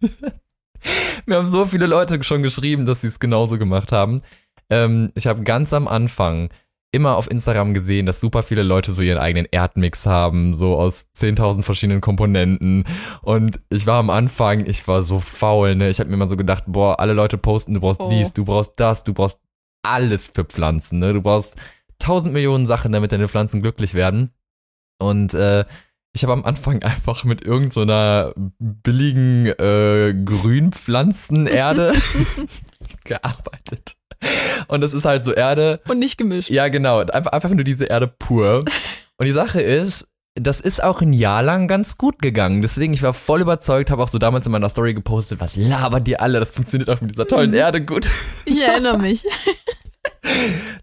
[1.26, 4.22] mir haben so viele Leute schon geschrieben, dass sie es genauso gemacht haben.
[4.70, 6.50] Ähm, ich habe ganz am Anfang
[6.96, 11.06] immer auf Instagram gesehen, dass super viele Leute so ihren eigenen Erdmix haben, so aus
[11.16, 12.84] 10.000 verschiedenen Komponenten.
[13.22, 15.88] Und ich war am Anfang, ich war so faul, ne?
[15.88, 18.10] Ich habe mir immer so gedacht, boah, alle Leute posten, du brauchst Oh.
[18.10, 19.38] dies, du brauchst das, du brauchst
[19.82, 21.12] alles für Pflanzen, ne?
[21.12, 21.54] Du brauchst
[21.98, 24.30] tausend Millionen Sachen, damit deine Pflanzen glücklich werden.
[24.98, 25.64] Und äh,
[26.14, 31.92] ich habe am Anfang einfach mit irgendeiner so billigen äh, Grünpflanzenerde
[33.04, 33.96] gearbeitet.
[34.68, 35.80] Und das ist halt so Erde.
[35.88, 36.50] Und nicht gemischt.
[36.50, 37.00] Ja, genau.
[37.00, 38.64] Einfach, einfach nur diese Erde pur.
[39.18, 42.60] Und die Sache ist, das ist auch ein Jahr lang ganz gut gegangen.
[42.60, 46.06] Deswegen, ich war voll überzeugt, habe auch so damals in meiner Story gepostet, was labert
[46.08, 46.40] ihr alle?
[46.40, 47.56] Das funktioniert auch mit dieser tollen Mhm.
[47.56, 48.06] Erde gut.
[48.44, 49.24] Ich erinnere mich.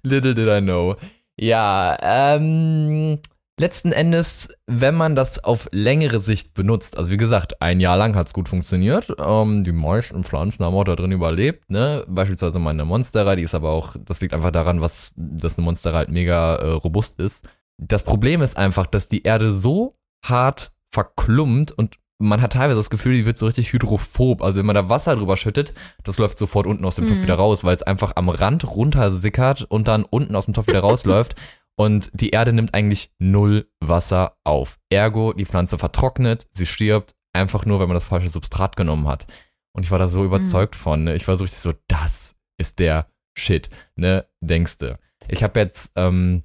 [0.04, 0.96] Little did I know.
[1.39, 3.19] Ja, ähm,
[3.60, 8.16] letzten Endes, wenn man das auf längere Sicht benutzt, also wie gesagt, ein Jahr lang
[8.16, 9.16] hat's gut funktioniert.
[9.20, 12.04] Ähm, die meisten Pflanzen haben auch da drin überlebt, ne?
[12.08, 15.98] Beispielsweise meine Monstera, die ist aber auch, das liegt einfach daran, was, dass eine Monstera
[15.98, 17.46] halt mega äh, robust ist.
[17.78, 22.89] Das Problem ist einfach, dass die Erde so hart verklumpt und man hat teilweise das
[22.92, 24.42] Gefühl, die wird so richtig hydrophob.
[24.42, 27.24] Also wenn man da Wasser drüber schüttet, das läuft sofort unten aus dem Topf Mhm.
[27.24, 30.80] wieder raus, weil es einfach am Rand runtersickert und dann unten aus dem Topf wieder
[30.80, 31.36] rausläuft.
[31.76, 34.80] Und die Erde nimmt eigentlich null Wasser auf.
[34.90, 39.26] Ergo, die Pflanze vertrocknet, sie stirbt, einfach nur, wenn man das falsche Substrat genommen hat.
[39.76, 40.80] Und ich war da so überzeugt mhm.
[40.80, 41.04] von.
[41.06, 41.16] Ne?
[41.16, 44.28] Ich war so richtig so, das ist der Shit, ne?
[44.42, 45.00] Denkste.
[45.28, 46.44] Ich habe jetzt, ähm,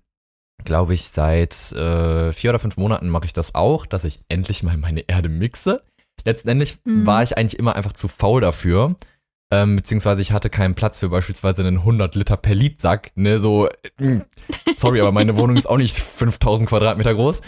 [0.65, 4.63] glaube ich, seit äh, vier oder fünf Monaten mache ich das auch, dass ich endlich
[4.63, 5.83] mal meine Erde mixe.
[6.25, 7.07] Letztendlich mhm.
[7.07, 8.97] war ich eigentlich immer einfach zu faul dafür.
[9.51, 13.67] Ähm, beziehungsweise ich hatte keinen Platz für beispielsweise einen 100 Liter Perlit-Sack, ne, so,
[13.99, 14.21] äh,
[14.77, 17.41] sorry, aber meine Wohnung ist auch nicht 5000 Quadratmeter groß.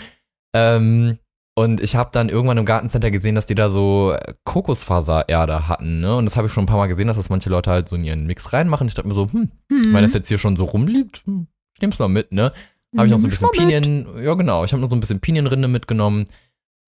[0.54, 1.18] Ähm,
[1.54, 6.16] und ich habe dann irgendwann im Gartencenter gesehen, dass die da so Kokosfasererde hatten, ne?
[6.16, 7.96] Und das habe ich schon ein paar Mal gesehen, dass das manche Leute halt so
[7.96, 8.88] in ihren Mix reinmachen.
[8.88, 9.92] Ich dachte mir so, hm, mhm.
[9.92, 12.52] wenn das jetzt hier schon so rumliegt, hm, ich nehm's mal mit, ne?
[12.96, 15.20] Habe ich noch so ein bisschen Pinien, ja genau, ich habe noch so ein bisschen
[15.20, 16.26] Pinienrinde mitgenommen.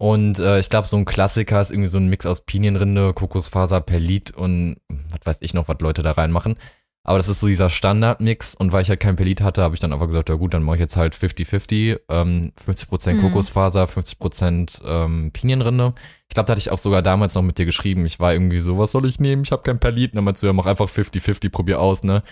[0.02, 3.80] Und äh, ich glaube, so ein Klassiker ist irgendwie so ein Mix aus Pinienrinde, Kokosfaser,
[3.80, 6.56] Perlit und was weiß ich noch, was Leute da reinmachen.
[7.04, 9.80] Aber das ist so dieser Standardmix und weil ich halt kein Pelit hatte, habe ich
[9.80, 13.20] dann einfach gesagt, ja gut, dann mache ich jetzt halt 50-50, ähm, 50% mhm.
[13.20, 15.94] Kokosfaser, 50% ähm, Pinienrinde.
[16.28, 18.04] Ich glaube, da hatte ich auch sogar damals noch mit dir geschrieben.
[18.04, 19.44] Ich war irgendwie so, was soll ich nehmen?
[19.44, 20.12] Ich habe kein Pelit.
[20.12, 22.24] Und dann meinst du, ja, mach einfach 50-50, probier aus, ne?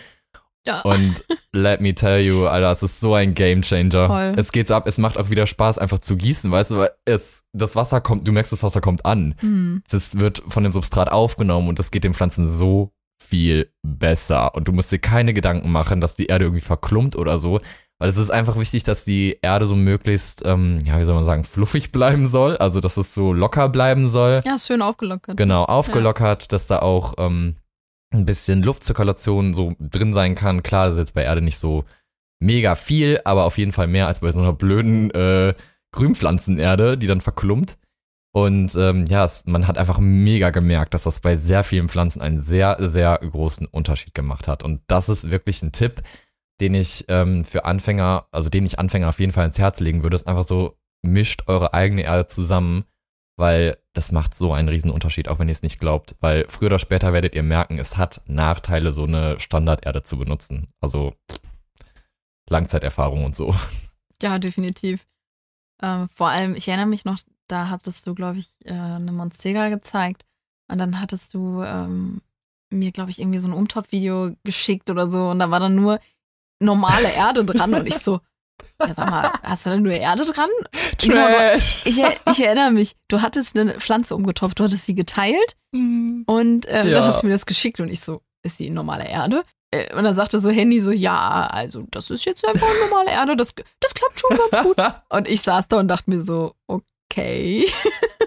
[0.67, 0.81] Ja.
[0.83, 4.09] Und let me tell you, Alter, es ist so ein Gamechanger.
[4.09, 4.35] Voll.
[4.37, 6.91] Es geht so ab, es macht auch wieder Spaß, einfach zu gießen, weißt du, weil
[7.05, 9.35] es, das Wasser kommt, du merkst, das Wasser kommt an.
[9.41, 9.83] Mhm.
[9.91, 12.93] Das wird von dem Substrat aufgenommen und das geht den Pflanzen so
[13.23, 14.55] viel besser.
[14.55, 17.61] Und du musst dir keine Gedanken machen, dass die Erde irgendwie verklumpt oder so.
[17.99, 21.27] Weil es ist einfach wichtig, dass die Erde so möglichst, ähm, ja, wie soll man
[21.27, 22.57] sagen, fluffig bleiben soll.
[22.57, 24.41] Also, dass es so locker bleiben soll.
[24.47, 25.37] Ja, schön aufgelockert.
[25.37, 26.49] Genau, aufgelockert, ja.
[26.49, 27.57] dass da auch ähm,
[28.13, 30.63] ein bisschen Luftzirkulation so drin sein kann.
[30.63, 31.85] Klar, das ist jetzt bei Erde nicht so
[32.41, 35.55] mega viel, aber auf jeden Fall mehr als bei so einer blöden äh,
[35.93, 37.77] Grünpflanzenerde, die dann verklumpt.
[38.33, 42.23] Und ähm, ja, es, man hat einfach mega gemerkt, dass das bei sehr vielen Pflanzen
[42.23, 44.63] einen sehr, sehr großen Unterschied gemacht hat.
[44.63, 46.03] Und das ist wirklich ein Tipp,
[46.61, 50.03] den ich ähm, für Anfänger, also den ich Anfänger auf jeden Fall ins Herz legen
[50.03, 52.85] würde, ist einfach so, mischt eure eigene Erde zusammen,
[53.41, 56.15] weil das macht so einen riesen Unterschied, auch wenn ihr es nicht glaubt.
[56.21, 60.69] Weil früher oder später werdet ihr merken, es hat Nachteile, so eine Standarderde zu benutzen.
[60.81, 61.15] Also
[62.49, 63.55] Langzeiterfahrung und so.
[64.23, 65.07] Ja, definitiv.
[65.83, 67.17] Ähm, vor allem, ich erinnere mich noch
[67.51, 70.25] da hattest du, glaube ich, äh, eine Monstera gezeigt.
[70.69, 72.23] Und dann hattest du ähm,
[72.71, 75.31] mir, glaube ich, irgendwie so ein Umtopfvideo geschickt oder so.
[75.31, 76.01] Und da war dann nur
[76.61, 77.75] normale Erde dran.
[77.75, 78.21] Und ich so,
[78.81, 80.49] ja, sag mal, hast du da nur Erde dran?
[80.99, 80.99] Trash.
[80.99, 81.87] Genau, ich,
[82.31, 85.57] ich, erinnere mich, du hattest eine Pflanze umgetopft, du hattest sie geteilt.
[85.73, 86.25] Mhm.
[86.27, 86.95] Und ähm, ja.
[86.95, 87.81] dann hast du mir das geschickt.
[87.81, 89.45] Und ich so, ist die normale Erde?
[89.71, 93.37] Äh, und dann sagte so Handy so, ja, also das ist jetzt einfach normale Erde,
[93.37, 94.77] das, das klappt schon ganz gut.
[95.11, 97.67] Und ich saß da und dachte mir so, okay okay.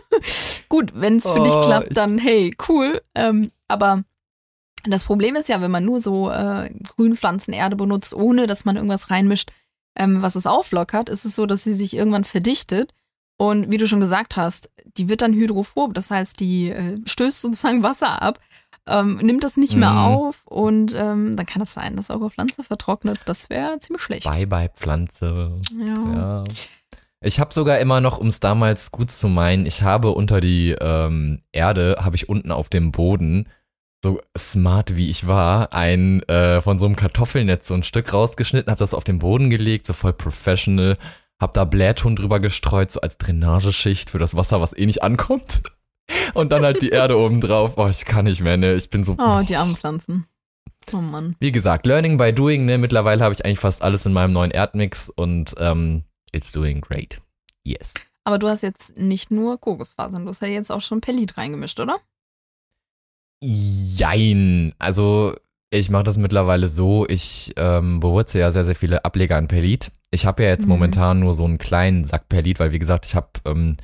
[0.69, 3.01] Gut, wenn es für oh, dich klappt, dann hey, cool.
[3.15, 4.03] Ähm, aber
[4.85, 9.09] das Problem ist ja, wenn man nur so äh, Grünpflanzenerde benutzt, ohne dass man irgendwas
[9.09, 9.51] reinmischt,
[9.95, 12.93] ähm, was es auflockert, ist es so, dass sie sich irgendwann verdichtet.
[13.38, 15.93] Und wie du schon gesagt hast, die wird dann hydrophob.
[15.93, 18.39] Das heißt, die äh, stößt sozusagen Wasser ab,
[18.88, 19.97] ähm, nimmt das nicht mehr mm.
[19.97, 23.19] auf und ähm, dann kann es das sein, dass eure Pflanze vertrocknet.
[23.25, 24.25] Das wäre ziemlich schlecht.
[24.25, 25.56] Bye bye Pflanze.
[25.79, 26.13] ja.
[26.13, 26.43] ja.
[27.25, 30.75] Ich habe sogar immer noch, um es damals gut zu meinen, ich habe unter die
[30.79, 33.47] ähm, Erde, habe ich unten auf dem Boden,
[34.03, 38.69] so smart wie ich war, ein äh, von so einem Kartoffelnetz so ein Stück rausgeschnitten,
[38.69, 40.97] habe das auf den Boden gelegt, so voll professional,
[41.39, 45.61] habe da Blähton drüber gestreut, so als Drainageschicht für das Wasser, was eh nicht ankommt.
[46.33, 47.73] Und dann halt die Erde oben drauf.
[47.77, 48.73] Oh, ich kann nicht mehr, ne?
[48.73, 49.15] Ich bin so.
[49.17, 50.27] Oh, die armen Pflanzen.
[50.91, 51.37] Oh Mann.
[51.39, 52.77] Wie gesagt, Learning by Doing, ne?
[52.77, 57.21] Mittlerweile habe ich eigentlich fast alles in meinem neuen Erdmix und ähm, It's doing great.
[57.63, 57.93] Yes.
[58.25, 61.79] Aber du hast jetzt nicht nur Kokosfasern, du hast ja jetzt auch schon Pellit reingemischt,
[61.79, 61.99] oder?
[63.43, 64.73] Jein.
[64.79, 65.36] Also
[65.69, 69.91] ich mache das mittlerweile so, ich ähm, bewurze ja sehr, sehr viele Ableger an Pellit.
[70.12, 70.69] Ich habe ja jetzt mhm.
[70.69, 73.77] momentan nur so einen kleinen Sack Pellit, weil wie gesagt, ich habe, ähm,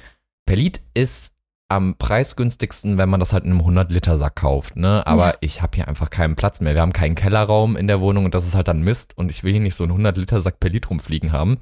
[0.45, 1.33] Pellit ist
[1.67, 5.05] am preisgünstigsten, wenn man das halt in einem 100-Liter-Sack kauft, ne?
[5.05, 5.37] Aber ja.
[5.41, 6.73] ich habe hier einfach keinen Platz mehr.
[6.73, 9.43] Wir haben keinen Kellerraum in der Wohnung und das ist halt dann Mist und ich
[9.43, 11.57] will hier nicht so einen 100-Liter-Sack Pellit rumfliegen haben.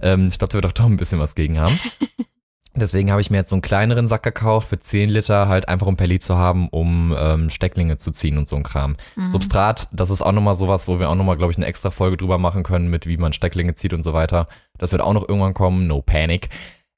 [0.00, 1.78] Ähm, ich glaube, da wird auch doch ein bisschen was gegen haben.
[2.76, 5.86] Deswegen habe ich mir jetzt so einen kleineren Sack gekauft für 10 Liter, halt einfach
[5.86, 8.96] um Pelli zu haben, um ähm, Stecklinge zu ziehen und so ein Kram.
[9.16, 9.32] Mhm.
[9.32, 12.16] Substrat, das ist auch nochmal sowas, wo wir auch nochmal, glaube ich, eine extra Folge
[12.16, 14.46] drüber machen können, mit wie man Stecklinge zieht und so weiter.
[14.78, 16.48] Das wird auch noch irgendwann kommen, no panic.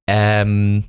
[0.07, 0.85] Ähm,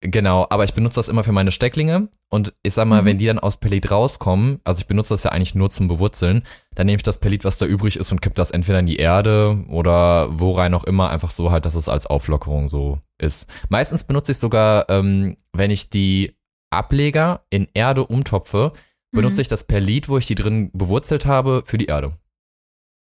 [0.00, 3.06] Genau, aber ich benutze das immer für meine Stecklinge und ich sag mal, mhm.
[3.06, 6.44] wenn die dann aus Pellet rauskommen, also ich benutze das ja eigentlich nur zum Bewurzeln,
[6.76, 8.98] dann nehme ich das Pellet, was da übrig ist und kipp das entweder in die
[8.98, 13.48] Erde oder wo rein auch immer, einfach so halt, dass es als Auflockerung so ist.
[13.70, 16.36] Meistens benutze ich sogar, ähm, wenn ich die
[16.70, 18.72] Ableger in Erde umtopfe,
[19.10, 19.40] benutze mhm.
[19.40, 22.16] ich das Pellet, wo ich die drin bewurzelt habe, für die Erde.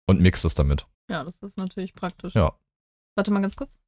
[0.08, 0.88] Und mixe es damit.
[1.10, 2.34] Ja, das ist natürlich praktisch.
[2.34, 2.54] Ja.
[3.16, 3.80] Warte mal ganz kurz.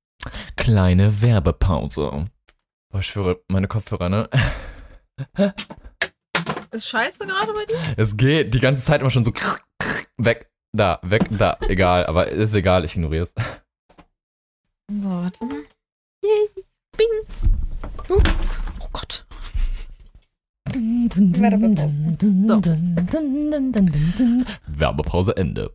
[0.56, 2.26] Kleine Werbepause.
[2.94, 4.30] Boah, ich schwöre, meine Kopfhörer, ne?
[6.72, 7.80] Ist scheiße gerade bei dir?
[7.98, 9.34] Es geht die ganze Zeit immer schon so
[10.18, 11.58] weg, da, weg, da.
[11.62, 13.34] Egal, aber ist egal, ich ignoriere es.
[14.92, 15.64] So, warte mal.
[16.24, 16.50] Yay.
[16.96, 17.08] Bing.
[18.10, 18.22] Uh.
[18.80, 19.26] Oh Gott.
[24.68, 25.74] Werbepause Ende.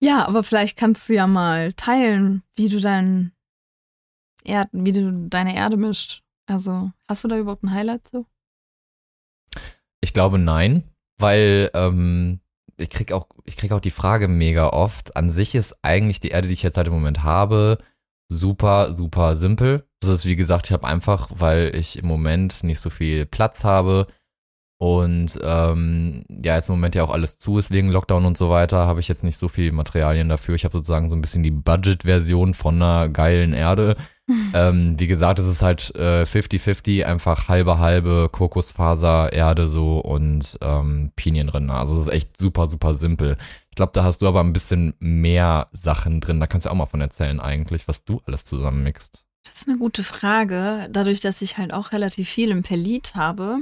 [0.00, 3.33] Ja, aber vielleicht kannst du ja mal teilen, wie du dein
[4.44, 6.22] Erd wie du deine Erde mischt.
[6.46, 8.26] Also, hast du da überhaupt ein Highlight so?
[10.00, 10.84] Ich glaube nein,
[11.18, 12.40] weil ähm,
[12.76, 15.16] ich krieg auch, ich krieg auch die Frage mega oft.
[15.16, 17.78] An sich ist eigentlich die Erde, die ich jetzt halt im Moment habe,
[18.28, 19.88] super, super simpel.
[20.00, 23.64] Das ist, wie gesagt, ich habe einfach, weil ich im Moment nicht so viel Platz
[23.64, 24.06] habe
[24.78, 28.50] und ähm, ja, jetzt im Moment ja auch alles zu ist wegen Lockdown und so
[28.50, 30.56] weiter, habe ich jetzt nicht so viel Materialien dafür.
[30.56, 33.96] Ich habe sozusagen so ein bisschen die Budget-Version von einer geilen Erde.
[34.54, 40.58] ähm, wie gesagt, es ist halt 50-50, äh, einfach halbe halbe Kokosfaser, Erde so und
[40.62, 41.74] ähm, Pinienrinder.
[41.74, 43.36] Also es ist echt super, super simpel.
[43.70, 46.40] Ich glaube, da hast du aber ein bisschen mehr Sachen drin.
[46.40, 49.24] Da kannst du auch mal von erzählen eigentlich, was du alles zusammenmixst.
[49.44, 50.88] Das ist eine gute Frage.
[50.90, 53.58] Dadurch, dass ich halt auch relativ viel im Perlit habe.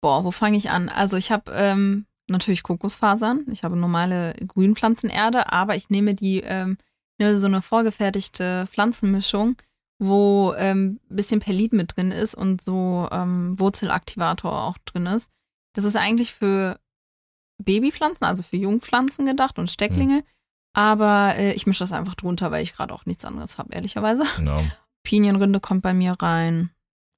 [0.00, 0.88] Boah, wo fange ich an?
[0.88, 3.44] Also ich habe ähm, natürlich Kokosfasern.
[3.50, 6.78] Ich habe normale Grünpflanzenerde, aber ich nehme die, ähm,
[7.18, 9.56] nehme so eine vorgefertigte Pflanzenmischung
[9.98, 15.30] wo ähm, bisschen Perlit mit drin ist und so ähm, Wurzelaktivator auch drin ist.
[15.74, 16.78] Das ist eigentlich für
[17.58, 20.18] Babypflanzen, also für Jungpflanzen gedacht und Stecklinge.
[20.18, 20.24] Mhm.
[20.72, 24.24] Aber äh, ich mische das einfach drunter, weil ich gerade auch nichts anderes habe, ehrlicherweise.
[24.36, 24.62] Genau.
[25.02, 26.70] Pinienrinde kommt bei mir rein.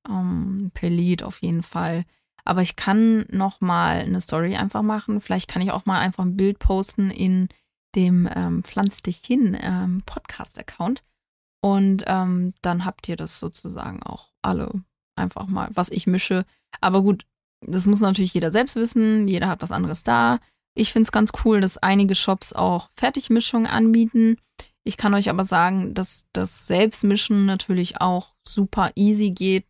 [0.09, 2.05] Ähm, Perlit auf jeden Fall.
[2.45, 5.21] Aber ich kann noch mal eine Story einfach machen.
[5.21, 7.49] Vielleicht kann ich auch mal einfach ein Bild posten in
[7.95, 11.03] dem ähm, Pflanz dich hin ähm, Podcast-Account.
[11.61, 14.71] Und ähm, dann habt ihr das sozusagen auch alle
[15.15, 16.45] einfach mal, was ich mische.
[16.81, 17.27] Aber gut,
[17.61, 19.29] das muss natürlich jeder selbst wissen.
[19.29, 20.39] Jeder hat was anderes da.
[20.75, 24.39] Ich finde es ganz cool, dass einige Shops auch Fertigmischungen anbieten.
[24.83, 29.67] Ich kann euch aber sagen, dass das Selbstmischen natürlich auch super easy geht.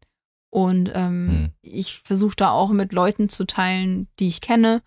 [0.51, 1.53] Und ähm, hm.
[1.63, 4.83] ich versuche da auch mit Leuten zu teilen, die ich kenne.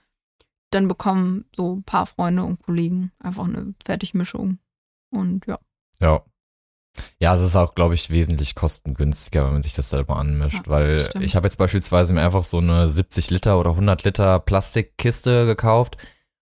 [0.71, 4.59] Dann bekommen so ein paar Freunde und Kollegen einfach eine Fertigmischung.
[5.09, 5.59] Und ja.
[5.99, 6.23] Ja,
[7.19, 10.71] ja, es ist auch, glaube ich, wesentlich kostengünstiger, wenn man sich das selber anmischt, ja,
[10.71, 11.25] weil stimmt.
[11.25, 15.97] ich habe jetzt beispielsweise mir einfach so eine 70 Liter oder 100 Liter Plastikkiste gekauft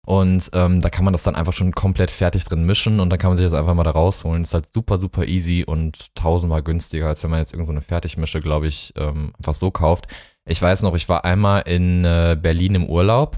[0.06, 3.20] und ähm, da kann man das dann einfach schon komplett fertig drin mischen und dann
[3.20, 4.44] kann man sich das einfach mal da rausholen.
[4.44, 7.88] Das ist halt super, super easy und tausendmal günstiger, als wenn man jetzt irgendeine so
[7.88, 10.08] Fertigmische, glaube ich, ähm, einfach so kauft.
[10.46, 13.38] Ich weiß noch, ich war einmal in äh, Berlin im Urlaub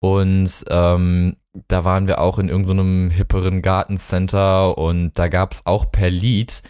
[0.00, 1.36] und ähm,
[1.68, 6.10] da waren wir auch in irgendeinem so hipperen Gartencenter und da gab es auch per
[6.10, 6.62] Lied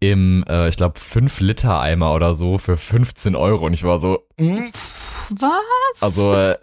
[0.00, 3.66] im, äh, ich glaube, 5-Liter-Eimer oder so für 15 Euro.
[3.66, 4.70] Und ich war so, mm.
[5.30, 6.02] was?
[6.02, 6.56] Also, äh,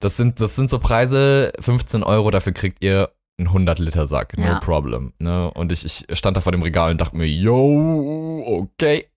[0.00, 4.60] das sind, das sind so Preise, 15 Euro, dafür kriegt ihr einen 100-Liter-Sack, no ja.
[4.60, 5.12] problem.
[5.18, 5.50] Ne?
[5.52, 9.08] Und ich, ich stand da vor dem Regal und dachte mir, yo, okay.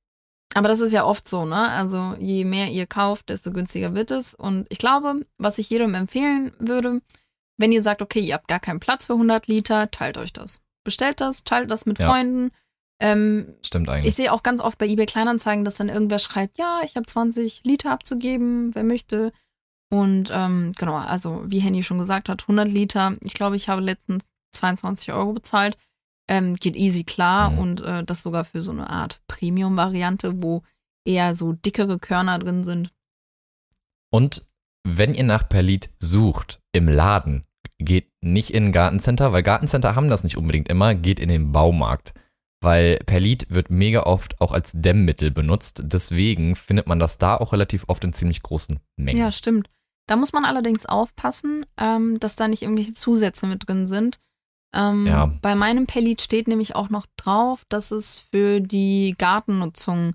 [0.53, 1.69] Aber das ist ja oft so, ne?
[1.69, 4.33] Also, je mehr ihr kauft, desto günstiger wird es.
[4.33, 7.01] Und ich glaube, was ich jedem empfehlen würde,
[7.61, 10.61] wenn ihr sagt, okay, ihr habt gar keinen Platz für 100 Liter, teilt euch das.
[10.83, 12.09] Bestellt das, teilt das mit ja.
[12.09, 12.51] Freunden.
[12.99, 14.07] Ähm, Stimmt eigentlich.
[14.07, 17.05] Ich sehe auch ganz oft bei eBay Kleinanzeigen, dass dann irgendwer schreibt, ja, ich habe
[17.05, 19.31] 20 Liter abzugeben, wer möchte.
[19.89, 23.17] Und ähm, genau, also wie Henny schon gesagt hat, 100 Liter.
[23.21, 25.77] Ich glaube, ich habe letztens 22 Euro bezahlt.
[26.29, 27.59] Ähm, geht easy klar mhm.
[27.59, 30.63] und äh, das sogar für so eine Art Premium-Variante, wo
[31.05, 32.91] eher so dickere Körner drin sind.
[34.11, 34.45] Und
[34.83, 37.45] wenn ihr nach Perlit sucht im Laden,
[37.83, 41.51] geht nicht in ein Gartencenter, weil Gartencenter haben das nicht unbedingt immer, geht in den
[41.51, 42.13] Baumarkt.
[42.63, 45.81] Weil Perlit wird mega oft auch als Dämmmittel benutzt.
[45.83, 49.17] Deswegen findet man das da auch relativ oft in ziemlich großen Mengen.
[49.17, 49.67] Ja, stimmt.
[50.07, 54.19] Da muss man allerdings aufpassen, ähm, dass da nicht irgendwelche Zusätze mit drin sind.
[54.75, 55.31] Ähm, ja.
[55.41, 60.13] Bei meinem Perlit steht nämlich auch noch drauf, dass es für die Gartennutzung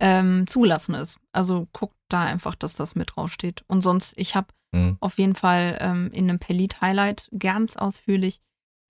[0.00, 1.18] ähm, zugelassen ist.
[1.32, 3.64] Also guckt da einfach, dass das mit draufsteht.
[3.66, 4.96] Und sonst, ich habe mhm.
[5.00, 8.40] auf jeden Fall ähm, in einem Pellit-Highlight ganz ausführlich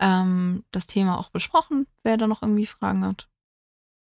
[0.01, 3.29] ähm, das Thema auch besprochen, wer da noch irgendwie Fragen hat.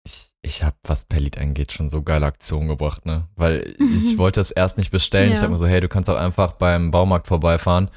[0.07, 3.29] Ich, ich habe, was Pellit angeht, schon so geile Aktionen gebracht, ne?
[3.37, 5.29] Weil ich wollte es erst nicht bestellen.
[5.29, 5.35] Ja.
[5.35, 7.91] Ich dachte mir so, hey, du kannst auch einfach beim Baumarkt vorbeifahren.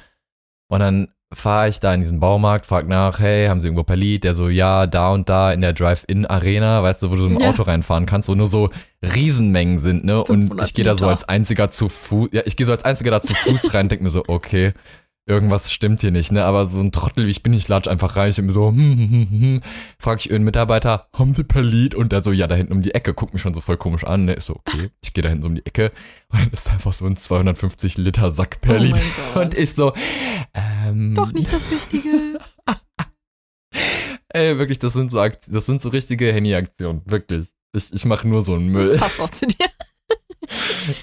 [0.68, 4.24] Und dann fahre ich da in diesen Baumarkt, frag nach, hey, haben sie irgendwo Palit?
[4.24, 7.40] Der so, ja, da und da in der Drive-In-Arena, weißt du, wo du so ein
[7.40, 7.50] ja.
[7.50, 8.70] Auto reinfahren kannst, wo nur so
[9.02, 10.22] Riesenmengen sind, ne?
[10.22, 13.10] Und ich gehe da so als einziger zu Fuß, ja, ich gehe so als einziger
[13.10, 14.72] da zu Fuß rein, denk mir so, okay,
[15.26, 16.44] irgendwas stimmt hier nicht, ne?
[16.44, 18.76] Aber so ein Trottel wie ich bin, ich latsch einfach rein, ich bin so, hm,
[18.76, 19.60] hm, hm, hm.
[19.98, 21.94] frag ich irgendeinen Mitarbeiter, haben Sie Perlit?
[21.94, 24.04] Und der so, ja, da hinten um die Ecke, guckt mich schon so voll komisch
[24.04, 24.34] an, ne?
[24.34, 25.92] Ist so, okay, ich gehe da hinten so um die Ecke
[26.28, 28.96] und ist einfach so ein 250 Liter Sack Perlit.
[29.34, 29.92] Oh und ich so,
[30.52, 31.14] ähm.
[31.14, 32.38] Doch nicht das Richtige.
[34.28, 37.48] Ey, wirklich, das sind so, Akt das sind so richtige Handy-Aktionen, wirklich.
[37.72, 38.98] Ich, ich mache nur so einen Müll.
[38.98, 39.66] Passt auch zu dir.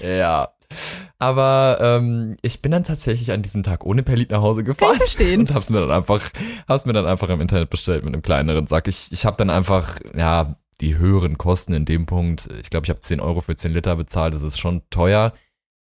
[0.00, 0.48] ja.
[1.18, 4.98] Aber ähm, ich bin dann tatsächlich an diesem Tag ohne Perlit nach Hause gefahren.
[4.98, 5.40] Kann ich verstehen.
[5.42, 6.30] Und hab's mir dann einfach,
[6.68, 8.88] hab's mir dann einfach im Internet bestellt mit einem kleineren Sack.
[8.88, 12.48] Ich, ich habe dann einfach, ja, die höheren Kosten in dem Punkt.
[12.60, 14.34] Ich glaube, ich habe 10 Euro für 10 Liter bezahlt.
[14.34, 15.32] Das ist schon teuer.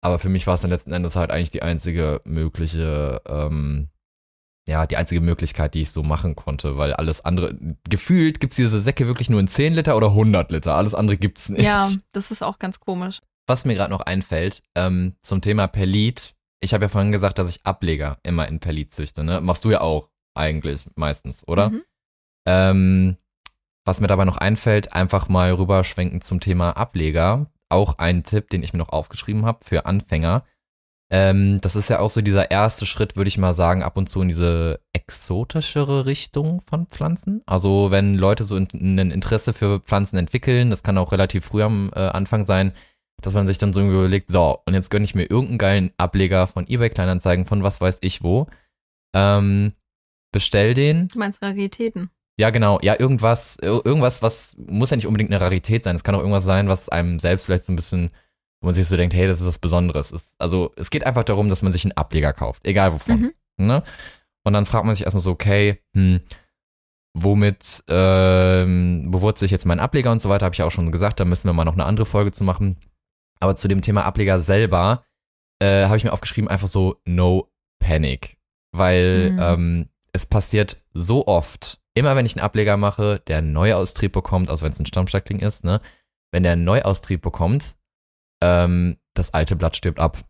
[0.02, 3.88] Aber für mich war es dann letzten Endes halt eigentlich die einzige mögliche, ähm,
[4.68, 7.58] ja, die einzige Möglichkeit, die ich so machen konnte, weil alles andere,
[7.90, 10.76] gefühlt gibt's diese Säcke wirklich nur in 10 Liter oder 100 Liter.
[10.76, 11.64] Alles andere gibt's nicht.
[11.64, 13.22] Ja, das ist auch ganz komisch.
[13.48, 16.36] Was mir gerade noch einfällt, ähm, zum Thema Perlit.
[16.62, 19.24] Ich habe ja vorhin gesagt, dass ich Ableger immer in Perlit züchte.
[19.24, 19.42] Ne?
[19.42, 21.70] Machst du ja auch eigentlich meistens, oder?
[21.70, 21.84] Mhm.
[22.46, 23.18] Ähm,
[23.86, 27.48] was mir dabei noch einfällt, einfach mal rüberschwenken zum Thema Ableger.
[27.70, 30.46] Auch ein Tipp, den ich mir noch aufgeschrieben habe für Anfänger.
[31.12, 34.10] Ähm, das ist ja auch so dieser erste Schritt, würde ich mal sagen, ab und
[34.10, 37.44] zu in diese exotischere Richtung von Pflanzen.
[37.46, 41.62] Also wenn Leute so ein, ein Interesse für Pflanzen entwickeln, das kann auch relativ früh
[41.62, 42.74] am äh, Anfang sein,
[43.26, 46.48] dass man sich dann so überlegt, so, und jetzt gönne ich mir irgendeinen geilen Ableger
[46.48, 48.48] von eBay Kleinanzeigen von was weiß ich wo.
[49.16, 49.74] Ähm,
[50.32, 51.08] bestell den.
[51.10, 52.10] Du meinst Raritäten.
[52.40, 52.80] Ja, genau.
[52.82, 55.96] Ja, irgendwas, ir- irgendwas, was muss ja nicht unbedingt eine Rarität sein.
[55.96, 58.10] Es kann auch irgendwas sein, was einem selbst vielleicht so ein bisschen,
[58.62, 60.12] wo man sich so denkt, hey, das ist was Besonderes.
[60.12, 63.34] Es, also es geht einfach darum, dass man sich einen Ableger kauft, egal wovon.
[63.58, 63.68] Mhm.
[63.68, 63.84] Ne?
[64.44, 66.22] Und dann fragt man sich erstmal so, okay, hm,
[67.16, 70.92] womit ähm, bewurzel ich jetzt meinen Ableger und so weiter, habe ich ja auch schon
[70.92, 72.78] gesagt, da müssen wir mal noch eine andere Folge zu machen.
[73.40, 75.04] Aber zu dem Thema Ableger selber
[75.62, 78.38] äh, habe ich mir aufgeschrieben, einfach so no panic.
[78.72, 79.40] Weil Mhm.
[79.40, 84.50] ähm, es passiert so oft, immer wenn ich einen Ableger mache, der einen Neuaustrieb bekommt,
[84.50, 85.82] also wenn es ein Stammsteckling ist, ne,
[86.32, 87.76] wenn der einen Neuaustrieb bekommt,
[88.44, 90.24] ähm, das alte Blatt stirbt ab.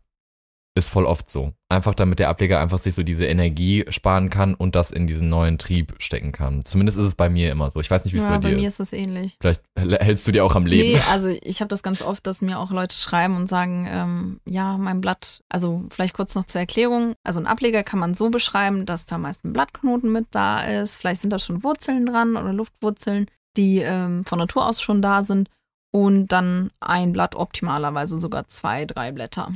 [0.76, 1.52] Ist voll oft so.
[1.68, 5.28] Einfach damit der Ableger einfach sich so diese Energie sparen kann und das in diesen
[5.28, 6.64] neuen Trieb stecken kann.
[6.64, 7.78] Zumindest ist es bei mir immer so.
[7.78, 8.80] Ich weiß nicht, wie es Ja, bei bei dir mir ist.
[8.80, 9.36] ist das ähnlich.
[9.40, 10.98] Vielleicht hältst du dir auch am Leben.
[10.98, 14.40] Nee, also ich habe das ganz oft, dass mir auch Leute schreiben und sagen, ähm,
[14.46, 18.30] ja, mein Blatt, also vielleicht kurz noch zur Erklärung, also ein Ableger kann man so
[18.30, 22.34] beschreiben, dass da meist ein Blattknoten mit da ist, vielleicht sind da schon Wurzeln dran
[22.36, 25.48] oder Luftwurzeln, die ähm, von Natur aus schon da sind
[25.92, 29.52] und dann ein Blatt, optimalerweise sogar zwei, drei Blätter.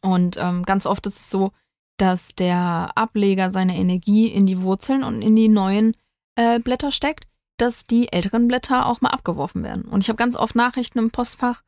[0.00, 1.52] Und ähm, ganz oft ist es so,
[1.98, 5.96] dass der Ableger seine Energie in die Wurzeln und in die neuen
[6.36, 7.24] äh, Blätter steckt
[7.60, 9.82] dass die älteren Blätter auch mal abgeworfen werden.
[9.82, 11.62] Und ich habe ganz oft Nachrichten im Postfach,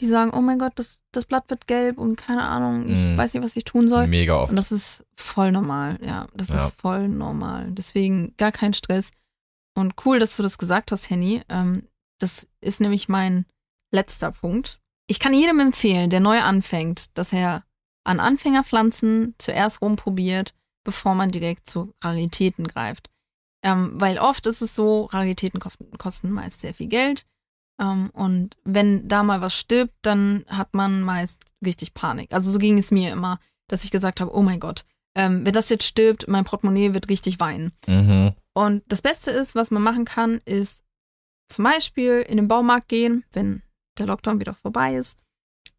[0.00, 3.16] die sagen, oh mein Gott, das, das Blatt wird gelb und keine Ahnung, ich Mhm.
[3.16, 4.08] weiß nicht, was ich tun soll.
[4.08, 4.50] Mega oft.
[4.50, 6.26] Und das ist voll normal, ja.
[6.34, 6.66] Das Ja.
[6.66, 7.68] ist voll normal.
[7.70, 9.12] Deswegen gar kein Stress.
[9.78, 11.42] Und cool, dass du das gesagt hast, Henny.
[11.48, 11.86] Ähm,
[12.18, 13.46] das ist nämlich mein
[13.92, 14.80] letzter Punkt.
[15.06, 17.62] Ich kann jedem empfehlen, der neu anfängt, dass er
[18.06, 20.54] an Anfängerpflanzen zuerst rumprobiert,
[20.84, 23.10] bevor man direkt zu Raritäten greift.
[23.62, 27.26] Ähm, weil oft ist es so, Raritäten kosten, meist sehr viel Geld.
[27.80, 32.32] Ähm, und wenn da mal was stirbt, dann hat man meist richtig Panik.
[32.32, 34.84] Also so ging es mir immer, dass ich gesagt habe, oh mein Gott,
[35.16, 37.72] ähm, wenn das jetzt stirbt, mein Portemonnaie wird richtig weinen.
[37.86, 38.34] Mhm.
[38.54, 40.84] Und das Beste ist, was man machen kann, ist
[41.48, 43.62] zum Beispiel in den Baumarkt gehen, wenn
[43.98, 45.18] der Lockdown wieder vorbei ist,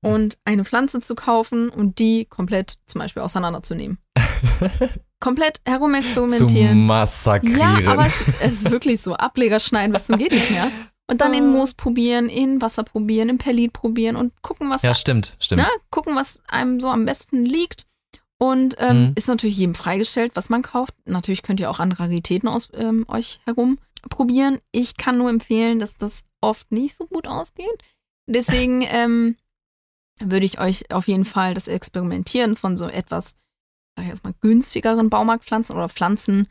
[0.01, 3.97] und eine Pflanze zu kaufen und die komplett zum Beispiel auseinanderzunehmen.
[5.19, 6.85] komplett Zu herumexperimentieren.
[6.85, 7.81] massakrieren.
[7.83, 9.13] Ja, aber es, es ist wirklich so.
[9.15, 10.69] Ableger schneiden bis zum geht nicht mehr.
[11.09, 14.93] Und dann in Moos probieren, in Wasser probieren, in Perlit probieren und gucken, was ja,
[14.93, 15.61] stimmt, stimmt.
[15.61, 17.85] ne, gucken, was einem so am besten liegt.
[18.39, 19.13] Und ähm, Mhm.
[19.15, 20.93] ist natürlich jedem freigestellt, was man kauft.
[21.05, 23.79] Natürlich könnt ihr auch andere Raritäten aus ähm, euch herum
[24.09, 24.59] probieren.
[24.71, 27.65] Ich kann nur empfehlen, dass das oft nicht so gut ausgeht.
[28.29, 29.37] Deswegen ähm,
[30.19, 33.35] würde ich euch auf jeden Fall das Experimentieren von so etwas,
[33.95, 36.47] sag ich jetzt mal, günstigeren Baumarktpflanzen oder Pflanzen,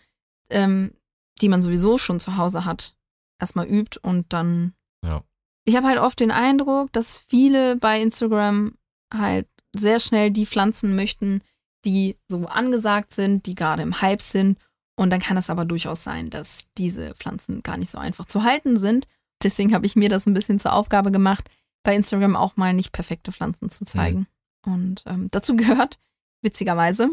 [0.50, 0.92] ähm,
[1.40, 2.94] die man sowieso schon zu Hause hat,
[3.40, 4.74] erstmal übt und dann.
[5.04, 5.22] Ja.
[5.64, 8.76] Ich habe halt oft den Eindruck, dass viele bei Instagram
[9.12, 11.42] halt sehr schnell die Pflanzen möchten,
[11.84, 14.58] die so angesagt sind, die gerade im Hype sind.
[14.98, 18.44] Und dann kann es aber durchaus sein, dass diese Pflanzen gar nicht so einfach zu
[18.44, 19.06] halten sind.
[19.42, 21.50] Deswegen habe ich mir das ein bisschen zur Aufgabe gemacht,
[21.86, 24.26] bei Instagram auch mal nicht perfekte Pflanzen zu zeigen.
[24.66, 25.98] Und ähm, dazu gehört,
[26.42, 27.08] witzigerweise,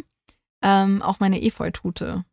[0.63, 2.25] ähm, auch meine Efeutute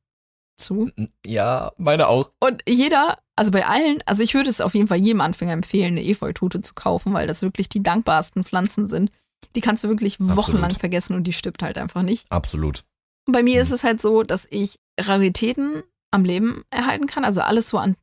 [0.59, 0.91] zu.
[1.25, 2.33] Ja, meine auch.
[2.41, 5.93] Und jeder, also bei allen, also ich würde es auf jeden Fall jedem Anfänger empfehlen,
[5.93, 9.11] eine Efeutute zu kaufen, weil das wirklich die dankbarsten Pflanzen sind.
[9.55, 10.81] Die kannst du wirklich wochenlang Absolut.
[10.81, 12.31] vergessen und die stirbt halt einfach nicht.
[12.31, 12.85] Absolut.
[13.27, 13.63] Und bei mir Hm.
[13.63, 17.97] ist es halt so, dass ich Raritäten am Leben erhalten kann, also alles so an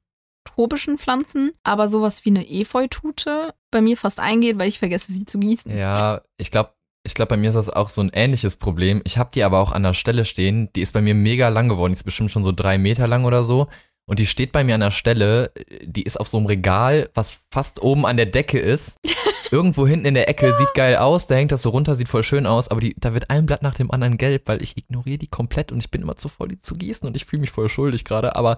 [0.48, 5.26] tropischen Pflanzen, aber sowas wie eine Efeutute bei mir fast eingeht, weil ich vergesse, sie
[5.26, 5.76] zu gießen.
[5.76, 6.72] Ja, ich glaube,
[7.04, 9.02] ich glaube, bei mir ist das auch so ein ähnliches Problem.
[9.06, 10.70] Ich habe die aber auch an der Stelle stehen.
[10.76, 11.94] Die ist bei mir mega lang geworden.
[11.94, 13.68] Die ist bestimmt schon so drei Meter lang oder so.
[14.06, 15.52] Und die steht bei mir an der Stelle.
[15.84, 18.98] Die ist auf so einem Regal, was fast oben an der Decke ist.
[19.52, 21.28] Irgendwo hinten in der Ecke sieht geil aus.
[21.28, 22.68] Da hängt das so runter, sieht voll schön aus.
[22.68, 25.72] Aber die, da wird ein Blatt nach dem anderen gelb, weil ich ignoriere die komplett
[25.72, 28.04] und ich bin immer zu voll, die zu gießen und ich fühle mich voll schuldig
[28.04, 28.36] gerade.
[28.36, 28.58] Aber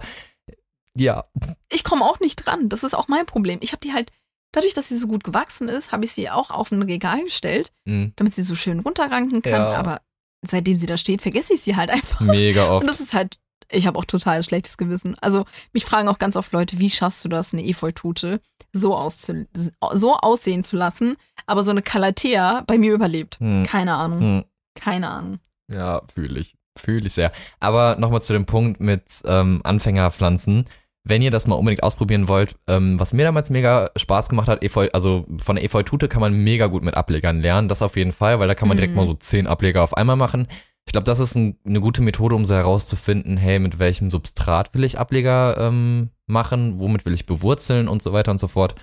[0.96, 1.24] ja,
[1.70, 2.68] Ich komme auch nicht dran.
[2.68, 3.58] Das ist auch mein Problem.
[3.62, 4.10] Ich habe die halt,
[4.52, 7.72] dadurch, dass sie so gut gewachsen ist, habe ich sie auch auf ein Regal gestellt,
[7.84, 9.52] mh, damit sie so schön runterranken kann.
[9.52, 9.72] Ja.
[9.74, 10.00] Aber
[10.46, 12.20] seitdem sie da steht, vergesse ich sie halt einfach.
[12.20, 12.88] mega Und oft.
[12.88, 13.38] das ist halt,
[13.70, 15.16] ich habe auch total schlechtes Gewissen.
[15.20, 18.40] Also mich fragen auch ganz oft Leute, wie schaffst du das, eine Efeutute
[18.72, 19.46] so, auszu
[19.92, 21.16] so aussehen zu lassen,
[21.46, 23.38] aber so eine Calathea bei mir überlebt.
[23.40, 24.44] Hm, Keine Ahnung, hm.
[24.74, 25.38] keine Ahnung.
[25.72, 26.54] Ja, fühle ich.
[26.78, 27.32] Fühle ich sehr.
[27.58, 30.66] Aber nochmal zu dem Punkt mit ähm, Anfängerpflanzen.
[31.02, 34.62] Wenn ihr das mal unbedingt ausprobieren wollt, ähm, was mir damals mega Spaß gemacht hat,
[34.62, 38.12] Efeu, also von der Efeutute kann man mega gut mit Ablegern lernen, das auf jeden
[38.12, 39.00] Fall, weil da kann man direkt Mhm.
[39.00, 40.46] mal so zehn Ableger auf einmal machen.
[40.86, 44.74] Ich glaube, das ist ein, eine gute Methode, um so herauszufinden, hey, mit welchem Substrat
[44.74, 48.74] will ich Ableger ähm, machen, womit will ich bewurzeln und so weiter und so fort.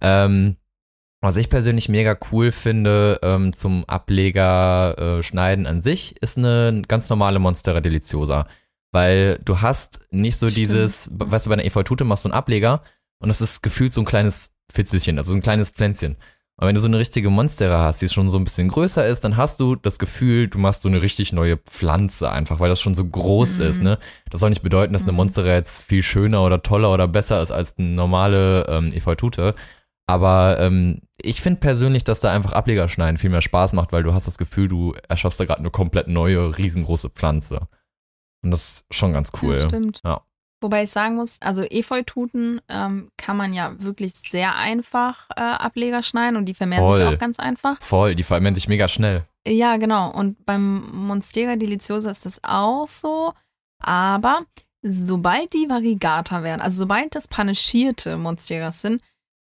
[0.00, 0.56] Ähm,
[1.20, 6.82] was ich persönlich mega cool finde ähm, zum Ableger äh, schneiden an sich, ist eine
[6.86, 8.46] ganz normale Monstera Deliciosa.
[8.92, 10.56] Weil du hast nicht so Stimmt.
[10.58, 12.82] dieses, weißt du, bei einer Efeutute machst du einen Ableger
[13.18, 16.16] und das ist gefühlt so ein kleines Fitzelchen, also so ein kleines Pflänzchen.
[16.60, 19.24] Und wenn du so eine richtige Monstera hast, die schon so ein bisschen größer ist,
[19.24, 22.80] dann hast du das Gefühl, du machst so eine richtig neue Pflanze einfach, weil das
[22.80, 23.64] schon so groß Mhm.
[23.66, 23.98] ist, ne?
[24.30, 25.16] Das soll nicht bedeuten, dass eine Mhm.
[25.18, 29.54] Monstera jetzt viel schöner oder toller oder besser ist als eine normale ähm, Efeutute.
[30.08, 34.02] Aber ähm, ich finde persönlich, dass da einfach Ableger schneiden viel mehr Spaß macht, weil
[34.02, 37.68] du hast das Gefühl, du erschaffst da gerade eine komplett neue, riesengroße Pflanze.
[38.42, 39.58] Und das ist schon ganz cool.
[39.58, 40.00] Ja, stimmt.
[40.04, 40.22] Ja.
[40.60, 46.02] Wobei ich sagen muss, also Efeututen ähm, kann man ja wirklich sehr einfach äh, Ableger
[46.02, 47.14] schneiden und die vermehren sich Voll.
[47.14, 47.80] auch ganz einfach.
[47.80, 49.24] Voll, die vermehren sich mega schnell.
[49.46, 50.10] Ja, genau.
[50.10, 53.32] Und beim Monstera Deliciosa ist das auch so.
[53.80, 54.40] Aber
[54.82, 59.00] sobald die Variegata werden, also sobald das panischierte Monsteras sind,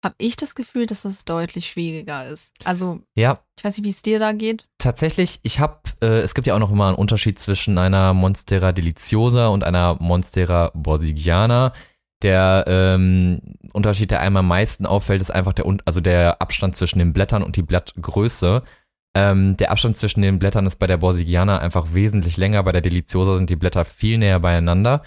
[0.03, 2.53] habe ich das Gefühl, dass das deutlich schwieriger ist.
[2.65, 4.67] Also, Ja, ich weiß nicht, wie es dir da geht.
[4.77, 8.73] tatsächlich, ich habe, äh, es gibt ja auch noch immer einen Unterschied zwischen einer Monstera
[8.73, 11.73] deliciosa und einer Monstera borsigiana.
[12.21, 13.41] Der ähm,
[13.73, 17.43] Unterschied, der einem am meisten auffällt, ist einfach der, also der Abstand zwischen den Blättern
[17.43, 18.61] und die Blattgröße.
[19.15, 22.63] Ähm, der Abstand zwischen den Blättern ist bei der borsigiana einfach wesentlich länger.
[22.63, 25.03] Bei der deliciosa sind die Blätter viel näher beieinander.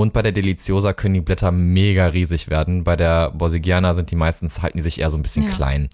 [0.00, 2.84] Und bei der Deliciosa können die Blätter mega riesig werden.
[2.84, 5.50] Bei der Borsigiana sind die meistens, halten die sich eher so ein bisschen Ja.
[5.50, 5.90] klein.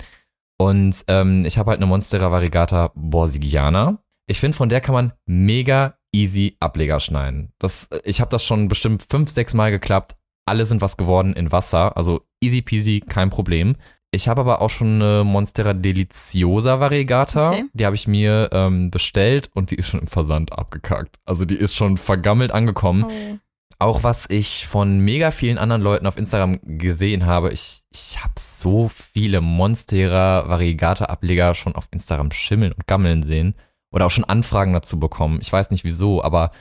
[0.59, 3.99] Und ähm, ich habe halt eine Monstera variegata Borsigiana.
[4.29, 7.53] Ich finde, von der kann man mega easy Ableger schneiden.
[7.59, 10.15] Das, ich habe das schon bestimmt fünf, sechs Mal geklappt.
[10.49, 11.97] Alle sind was geworden in Wasser.
[11.97, 13.75] Also easy peasy, kein Problem.
[14.13, 17.51] Ich habe aber auch schon eine Monstera Deliciosa Variegata.
[17.51, 17.65] Okay.
[17.73, 21.19] Die habe ich mir ähm, bestellt und die ist schon im Versand abgekackt.
[21.25, 23.05] Also die ist schon vergammelt angekommen.
[23.09, 23.39] Oh.
[23.79, 28.35] Auch was ich von mega vielen anderen Leuten auf Instagram gesehen habe, ich, ich habe
[28.39, 33.55] so viele Monstera Variegata Ableger schon auf Instagram schimmeln und gammeln sehen
[33.93, 35.39] oder auch schon Anfragen dazu bekommen.
[35.43, 36.53] Ich weiß nicht wieso, aber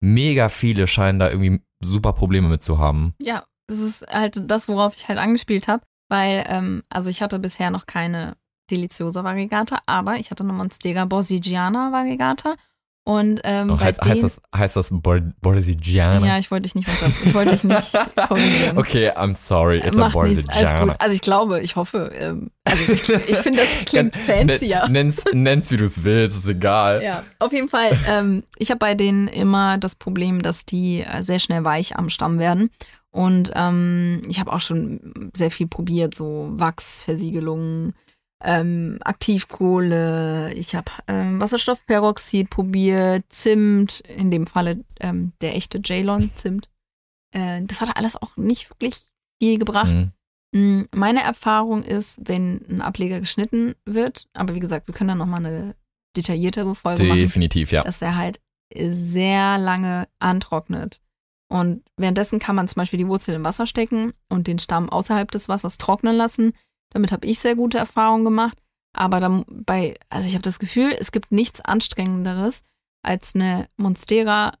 [0.00, 3.14] mega viele scheinen da irgendwie super Probleme mit zu haben.
[3.20, 5.82] Ja, das ist halt das, worauf ich halt angespielt habe.
[6.08, 8.36] Weil, ähm, also ich hatte bisher noch keine
[8.70, 12.56] Deliciosa Variegata, aber ich hatte eine Monstera Borsigiana Variegata.
[13.02, 16.24] Und ähm, Oh, heißt, heißt das, heißt das Bor Borsigiana?
[16.24, 16.86] Ja, ich wollte dich nicht
[17.24, 17.92] ich wollte dich nicht
[18.28, 18.78] korrigieren.
[18.78, 20.94] Okay, I'm sorry, it's a Macht alles Borsigiana.
[20.98, 24.82] Also ich glaube, ich hoffe, ähm, also ich, ich finde, das klingt fancier.
[24.88, 27.02] Nen- Nenn's, nenn's wie du es willst, ist egal.
[27.02, 27.98] Ja, auf jeden Fall.
[28.06, 32.10] Ähm, ich habe bei denen immer das Problem, dass die äh, sehr schnell weich am
[32.10, 32.70] Stamm werden.
[33.10, 37.94] Und ähm, ich habe auch schon sehr viel probiert, so Wachsversiegelungen,
[38.42, 46.30] ähm, Aktivkohle, ich habe ähm, Wasserstoffperoxid probiert, Zimt, in dem Falle ähm, der echte Jalon
[46.34, 46.68] Zimt.
[47.32, 48.96] Äh, das hat alles auch nicht wirklich
[49.40, 49.92] viel gebracht.
[49.92, 50.12] Mhm.
[50.52, 55.14] Mm, Meine Erfahrung ist, wenn ein Ableger geschnitten wird, aber wie gesagt, wir können da
[55.14, 55.74] nochmal eine
[56.16, 57.84] detailliertere Folge machen, Definitiv, ja.
[57.84, 58.40] dass er halt
[58.74, 61.00] sehr lange antrocknet.
[61.52, 65.30] Und währenddessen kann man zum Beispiel die Wurzel im Wasser stecken und den Stamm außerhalb
[65.30, 66.52] des Wassers trocknen lassen.
[66.90, 68.58] Damit habe ich sehr gute Erfahrungen gemacht.
[68.92, 72.62] Aber dann bei, also ich habe das Gefühl, es gibt nichts Anstrengenderes,
[73.02, 74.52] als eine Monstera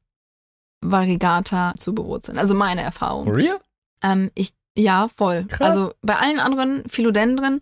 [0.82, 2.38] variegata zu bewurzeln.
[2.38, 3.28] Also meine Erfahrung.
[3.28, 3.60] real?
[4.02, 5.44] Ähm, ich, ja, voll.
[5.46, 5.66] Krass.
[5.68, 7.60] Also bei allen anderen Philodendren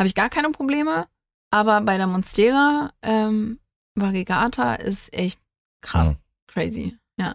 [0.00, 1.06] habe ich gar keine Probleme,
[1.50, 3.60] aber bei der Monstera ähm,
[3.94, 5.40] variegata ist echt
[5.82, 6.16] krass, Hm.
[6.48, 7.34] crazy, ja.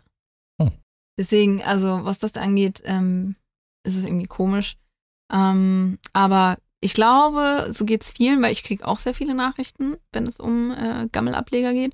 [0.62, 0.72] Hm.
[1.18, 3.36] Deswegen, also was das angeht, ähm,
[3.84, 4.78] ist es irgendwie komisch.
[5.32, 10.28] Ähm, aber ich glaube, so geht's vielen, weil ich kriege auch sehr viele Nachrichten, wenn
[10.28, 11.94] es um äh, Gammelableger geht.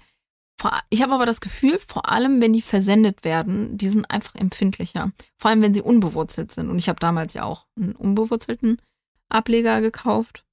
[0.60, 4.34] Vor, ich habe aber das Gefühl, vor allem, wenn die versendet werden, die sind einfach
[4.36, 5.12] empfindlicher.
[5.38, 6.70] Vor allem, wenn sie unbewurzelt sind.
[6.70, 8.82] Und ich habe damals ja auch einen unbewurzelten
[9.30, 10.46] Ableger gekauft.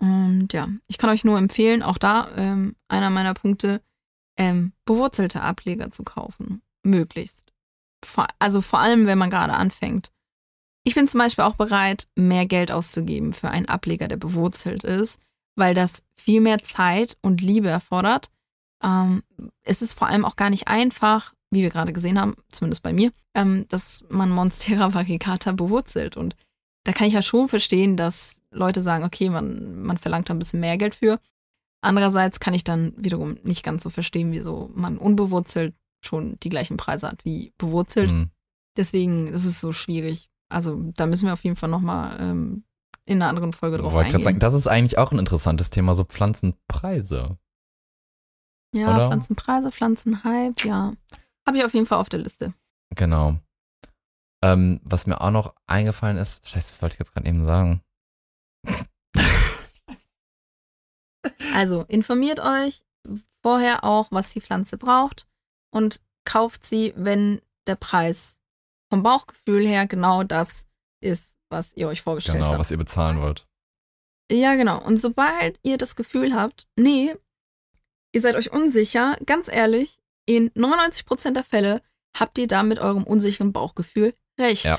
[0.00, 3.82] Und ja, ich kann euch nur empfehlen, auch da ähm, einer meiner Punkte,
[4.38, 6.62] ähm, bewurzelte Ableger zu kaufen.
[6.82, 7.52] Möglichst.
[8.02, 10.10] Vor, also vor allem, wenn man gerade anfängt.
[10.90, 15.20] Ich bin zum Beispiel auch bereit, mehr Geld auszugeben für einen Ableger, der bewurzelt ist,
[15.54, 18.28] weil das viel mehr Zeit und Liebe erfordert.
[18.82, 19.22] Ähm,
[19.62, 22.92] es ist vor allem auch gar nicht einfach, wie wir gerade gesehen haben, zumindest bei
[22.92, 26.16] mir, ähm, dass man Monstera variegata bewurzelt.
[26.16, 26.34] Und
[26.82, 30.40] da kann ich ja schon verstehen, dass Leute sagen, okay, man, man verlangt da ein
[30.40, 31.20] bisschen mehr Geld für.
[31.82, 35.72] Andererseits kann ich dann wiederum nicht ganz so verstehen, wieso man unbewurzelt
[36.04, 38.10] schon die gleichen Preise hat wie bewurzelt.
[38.10, 38.30] Hm.
[38.76, 40.30] Deswegen ist es so schwierig.
[40.50, 42.64] Also da müssen wir auf jeden Fall nochmal ähm,
[43.06, 44.22] in einer anderen Folge drauf Wollte eingehen.
[44.24, 47.38] sagen, das ist eigentlich auch ein interessantes Thema, so Pflanzenpreise.
[48.74, 49.08] ja, oder?
[49.08, 50.92] Pflanzenpreise, Pflanzenhype, ja.
[51.46, 52.52] Habe ich auf jeden Fall auf der Liste.
[52.94, 53.38] Genau.
[54.42, 57.82] Ähm, was mir auch noch eingefallen ist, scheiße, das wollte ich jetzt gerade eben sagen.
[61.54, 62.84] Also informiert euch
[63.42, 65.26] vorher auch, was die Pflanze braucht
[65.74, 68.39] und kauft sie, wenn der Preis
[68.90, 70.66] vom Bauchgefühl her genau das
[71.00, 72.58] ist, was ihr euch vorgestellt Genau, habt.
[72.58, 73.46] was ihr bezahlen wollt.
[74.30, 74.82] Ja, genau.
[74.84, 77.14] Und sobald ihr das Gefühl habt, nee,
[78.12, 81.82] ihr seid euch unsicher, ganz ehrlich, in 99% der Fälle
[82.16, 84.66] habt ihr da mit eurem unsicheren Bauchgefühl recht.
[84.66, 84.76] Ja.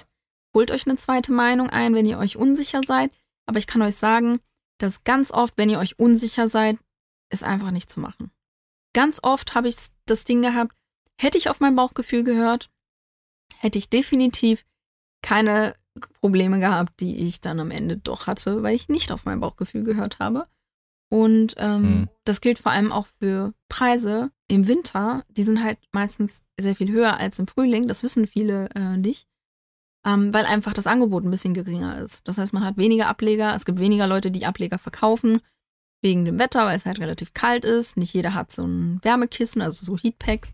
[0.53, 3.11] Holt euch eine zweite Meinung ein, wenn ihr euch unsicher seid.
[3.45, 4.39] Aber ich kann euch sagen,
[4.77, 6.77] dass ganz oft, wenn ihr euch unsicher seid,
[7.29, 8.31] ist einfach nicht zu machen.
[8.93, 10.75] Ganz oft habe ich das Ding gehabt,
[11.19, 12.69] hätte ich auf mein Bauchgefühl gehört,
[13.61, 14.65] hätte ich definitiv
[15.21, 15.75] keine
[16.21, 19.83] Probleme gehabt, die ich dann am Ende doch hatte, weil ich nicht auf mein Bauchgefühl
[19.83, 20.47] gehört habe.
[21.09, 22.09] Und ähm, Mhm.
[22.23, 25.25] das gilt vor allem auch für Preise im Winter.
[25.29, 27.87] Die sind halt meistens sehr viel höher als im Frühling.
[27.87, 29.27] Das wissen viele äh, nicht,
[30.05, 32.25] ähm, weil einfach das Angebot ein bisschen geringer ist.
[32.29, 33.53] Das heißt, man hat weniger Ableger.
[33.53, 35.41] Es gibt weniger Leute, die Ableger verkaufen
[36.01, 37.97] wegen dem Wetter, weil es halt relativ kalt ist.
[37.97, 40.53] Nicht jeder hat so ein Wärmekissen, also so Heatpacks.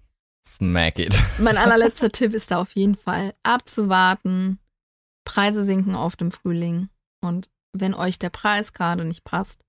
[0.56, 1.18] Smack it.
[1.40, 4.60] Mein allerletzter Tipp ist da auf jeden Fall abzuwarten.
[5.26, 6.90] Preise sinken oft im Frühling.
[7.22, 9.64] Und wenn euch der Preis gerade nicht passt,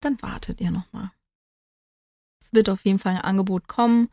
[0.00, 1.10] dann wartet ihr nochmal.
[2.40, 4.10] Es wird auf jeden Fall ein Angebot kommen,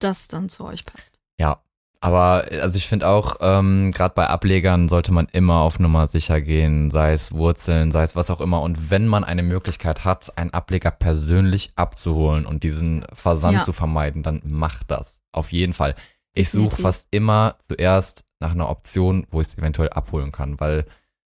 [0.00, 1.18] das dann zu euch passt.
[1.38, 1.62] Ja,
[2.00, 6.40] aber also ich finde auch, ähm, gerade bei Ablegern sollte man immer auf Nummer sicher
[6.40, 8.62] gehen, sei es Wurzeln, sei es was auch immer.
[8.62, 13.62] Und wenn man eine Möglichkeit hat, einen Ableger persönlich abzuholen und diesen Versand Ja.
[13.62, 15.20] zu vermeiden, dann macht das.
[15.32, 15.94] Auf jeden Fall.
[16.32, 20.84] Ich suche fast immer zuerst nach einer Option, wo ich es eventuell abholen kann, weil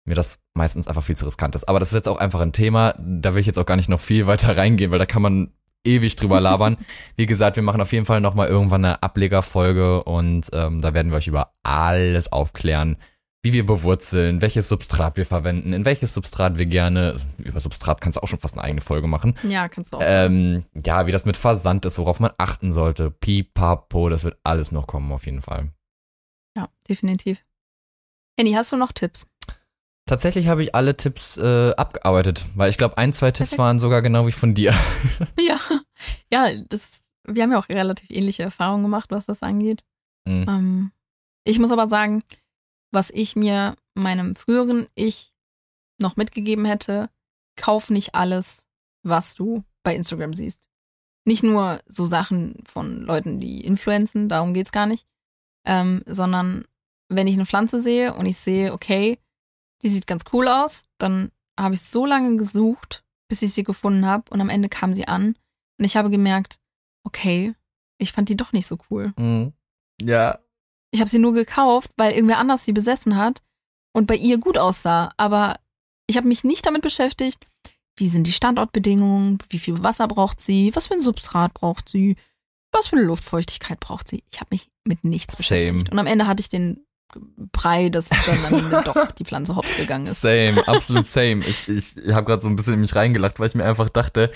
[0.05, 1.69] mir das meistens einfach viel zu riskant ist.
[1.69, 3.89] Aber das ist jetzt auch einfach ein Thema, da will ich jetzt auch gar nicht
[3.89, 5.53] noch viel weiter reingehen, weil da kann man
[5.85, 6.77] ewig drüber labern.
[7.17, 11.11] Wie gesagt, wir machen auf jeden Fall nochmal irgendwann eine Ablegerfolge und ähm, da werden
[11.11, 12.97] wir euch über alles aufklären,
[13.43, 18.17] wie wir bewurzeln, welches Substrat wir verwenden, in welches Substrat wir gerne, über Substrat kannst
[18.17, 19.35] du auch schon fast eine eigene Folge machen.
[19.45, 20.03] Ja, kannst du auch.
[20.05, 23.11] Ähm, ja, wie das mit Versand ist, worauf man achten sollte.
[23.11, 25.71] Pipapo, das wird alles noch kommen auf jeden Fall.
[26.57, 27.45] ja, definitiv.
[28.37, 29.27] Henny, hast du noch Tipps?
[30.09, 33.59] Tatsächlich habe ich alle Tipps äh, abgearbeitet, weil ich glaube, ein, zwei Tipps Perfekt.
[33.59, 34.75] waren sogar genau wie von dir.
[35.39, 35.61] Ja,
[36.33, 39.85] ja, das, wir haben ja auch relativ ähnliche Erfahrungen gemacht, was das angeht.
[40.27, 40.47] Mhm.
[40.49, 40.93] Ähm,
[41.45, 42.23] ich muss aber sagen,
[42.91, 45.35] was ich mir meinem früheren Ich
[45.99, 47.11] noch mitgegeben hätte,
[47.57, 48.67] kauf nicht alles,
[49.03, 50.63] was du bei Instagram siehst.
[51.27, 55.07] Nicht nur so Sachen von Leuten, die influenzen, darum geht's gar nicht,
[55.67, 56.65] ähm, sondern
[57.11, 59.19] wenn ich eine Pflanze sehe und ich sehe, okay,
[59.83, 64.07] die sieht ganz cool aus, dann habe ich so lange gesucht, bis ich sie gefunden
[64.07, 65.35] habe und am Ende kam sie an
[65.79, 66.59] und ich habe gemerkt,
[67.05, 67.55] okay,
[67.99, 69.13] ich fand die doch nicht so cool.
[69.19, 69.53] Mhm.
[70.03, 70.39] Ja,
[70.91, 73.43] Ich habe sie nur gekauft, weil irgendwer anders sie besessen hat
[73.93, 75.13] und bei ihr gut aussah.
[75.17, 75.59] Aber
[76.07, 77.47] ich habe mich nicht damit beschäftigt,
[77.97, 82.17] wie sind die Standortbedingungen, wie viel Wasser braucht sie, was für ein Substrat braucht sie,
[82.73, 84.23] was für eine Luftfeuchtigkeit braucht sie.
[84.31, 85.39] Ich habe mich mit nichts Same.
[85.39, 85.93] beschäftigt.
[85.93, 86.87] Und am Ende hatte ich den
[87.53, 90.21] Brei, dass dann am Ende doch die Pflanze hops gegangen ist.
[90.21, 91.43] Same, absolut same.
[91.47, 94.31] Ich, ich habe gerade so ein bisschen in mich reingelacht, weil ich mir einfach dachte,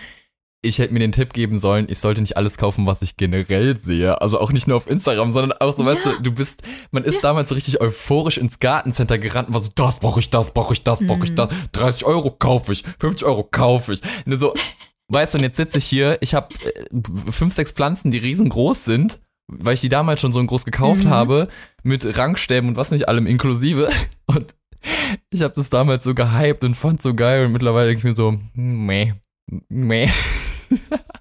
[0.64, 3.76] ich hätte mir den Tipp geben sollen, ich sollte nicht alles kaufen, was ich generell
[3.76, 4.20] sehe.
[4.22, 6.12] Also auch nicht nur auf Instagram, sondern auch so, weißt Ja.
[6.12, 6.62] du, du bist,
[6.92, 7.20] man ist Ja.
[7.22, 10.72] damals so richtig euphorisch ins Gartencenter gerannt und war so, das brauche ich, das brauche
[10.72, 11.36] ich, das brauche ich, Mhm.
[11.36, 11.48] das.
[11.72, 14.00] 30 Euro kaufe ich, 50 Euro kaufe ich.
[14.24, 14.54] Nur so,
[15.08, 16.48] Weißt du, und jetzt sitze ich hier, ich habe
[17.30, 21.11] fünf, sechs Pflanzen, die riesengroß sind, weil ich die damals schon so groß gekauft mhm.
[21.11, 21.49] habe,
[21.82, 23.90] mit Rangstäben und was nicht allem inklusive.
[24.26, 24.55] Und
[25.30, 28.16] ich habe das damals so gehypt und fand so geil und mittlerweile denke ich mir
[28.16, 29.12] so, meh,
[29.68, 30.09] meh.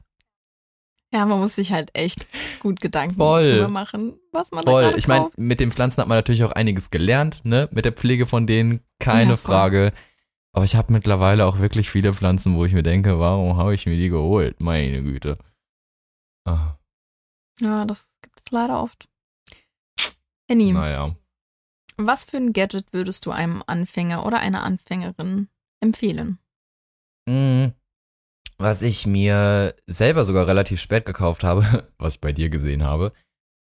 [1.13, 2.25] Ja, man muss sich halt echt
[2.61, 3.67] gut Gedanken Voll.
[3.67, 4.91] machen, was man Voll.
[4.91, 7.67] da Ich meine, mit den Pflanzen hat man natürlich auch einiges gelernt, ne?
[7.71, 9.91] Mit der Pflege von denen, keine ja, Frage.
[10.53, 13.85] Aber ich habe mittlerweile auch wirklich viele Pflanzen, wo ich mir denke, warum habe ich
[13.85, 14.61] mir die geholt?
[14.61, 15.37] Meine Güte.
[16.45, 16.77] Ach.
[17.59, 19.07] Ja, das gibt es leider oft.
[20.49, 20.71] Henny.
[20.71, 21.15] Naja.
[21.97, 25.49] Was für ein Gadget würdest du einem Anfänger oder einer Anfängerin
[25.79, 26.39] empfehlen?
[27.27, 27.73] Mhm
[28.61, 33.11] was ich mir selber sogar relativ spät gekauft habe, was ich bei dir gesehen habe.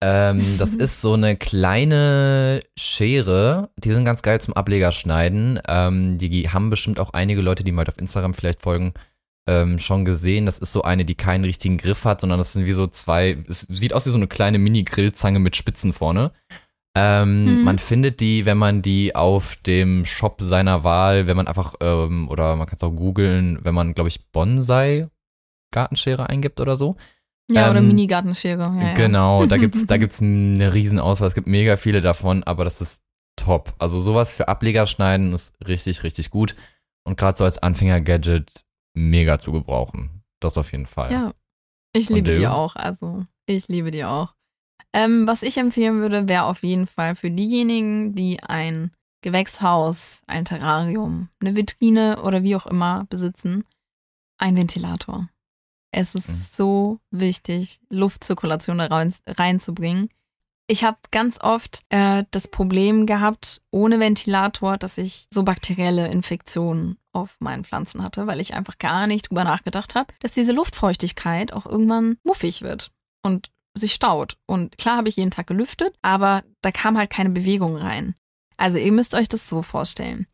[0.03, 3.71] Ähm, das ist so eine kleine Schere.
[3.77, 5.61] Die sind ganz geil zum Ablegerschneiden.
[5.67, 8.95] Ähm, die haben bestimmt auch einige Leute, die mal auf Instagram vielleicht folgen,
[9.51, 10.47] ähm, schon gesehen.
[10.47, 13.37] Das ist so eine, die keinen richtigen Griff hat, sondern das sind wie so zwei,
[13.49, 16.31] es sieht aus wie so eine kleine Mini-Grillzange mit Spitzen vorne.
[16.97, 17.65] Ähm, mhm.
[17.65, 22.29] Man findet die, wenn man die auf dem Shop seiner Wahl, wenn man einfach, ähm,
[22.29, 25.09] oder man kann es auch googeln, wenn man, glaube ich, Bonsai
[25.73, 26.97] Gartenschere eingibt oder so.
[27.51, 28.63] Ja, ähm, oder Mini-Gartenschere.
[28.81, 29.47] Ja, genau, ja.
[29.47, 31.29] da gibt's, da gibt's eine riesen Auswahl.
[31.29, 33.03] Es gibt mega viele davon, aber das ist
[33.37, 33.73] top.
[33.79, 36.55] Also sowas für Ableger schneiden ist richtig, richtig gut.
[37.05, 40.23] Und gerade so als Anfänger-Gadget mega zu gebrauchen.
[40.41, 41.13] Das auf jeden Fall.
[41.13, 41.33] Ja.
[41.93, 44.35] Ich liebe die auch, also ich liebe die auch.
[44.93, 50.45] Ähm, was ich empfehlen würde, wäre auf jeden Fall für diejenigen, die ein Gewächshaus, ein
[50.45, 53.65] Terrarium, eine Vitrine oder wie auch immer besitzen,
[54.39, 55.29] ein Ventilator.
[55.93, 56.35] Es ist mhm.
[56.35, 60.09] so wichtig, Luftzirkulation da rein, reinzubringen.
[60.69, 66.97] Ich habe ganz oft äh, das Problem gehabt, ohne Ventilator, dass ich so bakterielle Infektionen
[67.13, 71.53] auf meinen Pflanzen hatte, weil ich einfach gar nicht drüber nachgedacht habe, dass diese Luftfeuchtigkeit
[71.53, 72.91] auch irgendwann muffig wird.
[73.23, 74.37] Und sich staut.
[74.47, 78.15] Und klar habe ich jeden Tag gelüftet, aber da kam halt keine Bewegung rein.
[78.57, 80.27] Also ihr müsst euch das so vorstellen.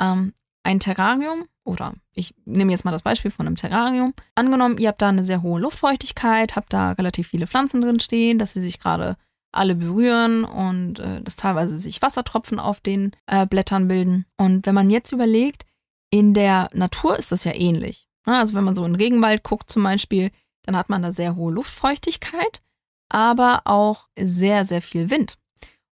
[0.00, 0.32] Ähm,
[0.64, 4.14] ein Terrarium oder ich nehme jetzt mal das Beispiel von einem Terrarium.
[4.34, 8.38] Angenommen, ihr habt da eine sehr hohe Luftfeuchtigkeit, habt da relativ viele Pflanzen drin stehen,
[8.38, 9.16] dass sie sich gerade
[9.52, 14.26] alle berühren und äh, dass teilweise sich Wassertropfen auf den äh, Blättern bilden.
[14.36, 15.64] Und wenn man jetzt überlegt,
[16.10, 18.08] in der Natur ist das ja ähnlich.
[18.24, 20.30] Also wenn man so in den Regenwald guckt zum Beispiel,
[20.62, 22.62] dann hat man da sehr hohe Luftfeuchtigkeit
[23.08, 25.34] aber auch sehr, sehr viel Wind.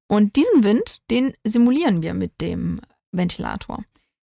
[0.07, 2.79] Und diesen Wind, den simulieren wir mit dem
[3.11, 3.83] Ventilator.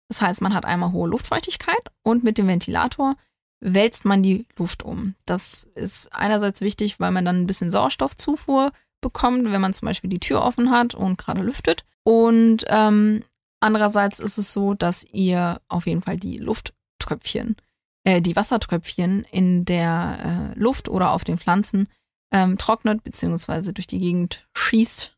[0.09, 3.17] Das heißt, man hat einmal hohe Luftfeuchtigkeit und mit dem Ventilator
[3.61, 5.15] wälzt man die Luft um.
[5.27, 10.11] Das ist einerseits wichtig, weil man dann ein bisschen Sauerstoffzufuhr bekommt, wenn man zum Beispiel
[10.11, 11.85] die Tür offen hat und gerade lüftet.
[12.03, 13.23] Und ähm,
[13.61, 17.57] andererseits ist es so, dass ihr auf jeden Fall die Lufttröpfchen,
[18.05, 21.89] äh, die Wassertröpfchen in der äh, Luft oder auf den Pflanzen
[22.33, 25.17] ähm, trocknet, beziehungsweise durch die Gegend schießt.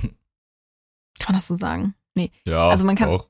[0.00, 1.94] Kann man das so sagen?
[2.14, 2.30] Nee.
[2.44, 3.10] Ja, also man kann.
[3.10, 3.28] Auch.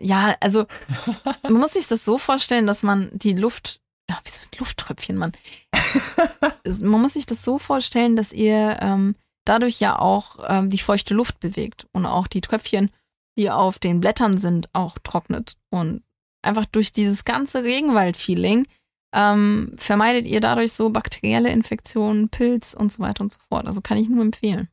[0.00, 0.66] Ja, also
[1.42, 3.80] man muss sich das so vorstellen, dass man die Luft.
[4.10, 5.32] Ja, wieso Lufttröpfchen, Mann?
[6.80, 11.12] man muss sich das so vorstellen, dass ihr ähm, dadurch ja auch ähm, die feuchte
[11.12, 12.90] Luft bewegt und auch die Tröpfchen,
[13.38, 15.56] die auf den Blättern sind, auch trocknet.
[15.70, 16.02] Und
[16.42, 18.66] einfach durch dieses ganze Regenwald-Feeling
[19.14, 23.66] ähm, vermeidet ihr dadurch so bakterielle Infektionen, Pilz und so weiter und so fort.
[23.66, 24.68] Also kann ich nur empfehlen.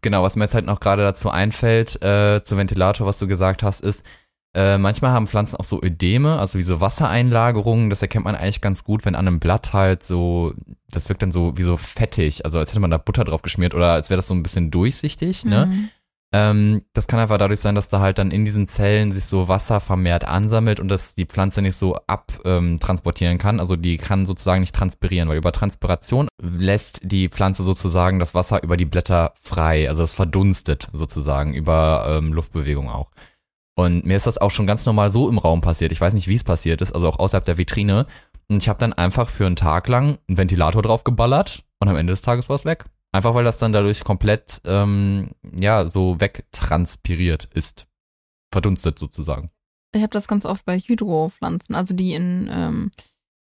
[0.00, 3.62] Genau, was mir jetzt halt noch gerade dazu einfällt, äh, zum Ventilator, was du gesagt
[3.62, 4.04] hast, ist,
[4.54, 7.88] äh, manchmal haben Pflanzen auch so Ödeme, also wie so Wassereinlagerungen.
[7.88, 10.52] Das erkennt man eigentlich ganz gut, wenn an einem Blatt halt so,
[10.90, 13.74] das wirkt dann so wie so fettig, also als hätte man da Butter drauf geschmiert
[13.74, 15.88] oder als wäre das so ein bisschen durchsichtig, ne?
[16.34, 19.48] Ähm, das kann einfach dadurch sein, dass da halt dann in diesen Zellen sich so
[19.48, 23.60] Wasser vermehrt ansammelt und dass die Pflanze nicht so abtransportieren ähm, kann.
[23.60, 28.62] Also die kann sozusagen nicht transpirieren, weil über Transpiration lässt die Pflanze sozusagen das Wasser
[28.62, 29.90] über die Blätter frei.
[29.90, 33.10] Also es verdunstet sozusagen über ähm, Luftbewegung auch.
[33.74, 35.92] Und mir ist das auch schon ganz normal so im Raum passiert.
[35.92, 38.06] Ich weiß nicht, wie es passiert ist, also auch außerhalb der Vitrine.
[38.48, 41.96] Und ich habe dann einfach für einen Tag lang einen Ventilator drauf geballert und am
[41.96, 42.86] Ende des Tages war es weg.
[43.12, 47.86] Einfach weil das dann dadurch komplett, ähm, ja, so wegtranspiriert ist.
[48.50, 49.50] Verdunstet sozusagen.
[49.94, 52.90] Ich habe das ganz oft bei Hydropflanzen, also die in, ähm,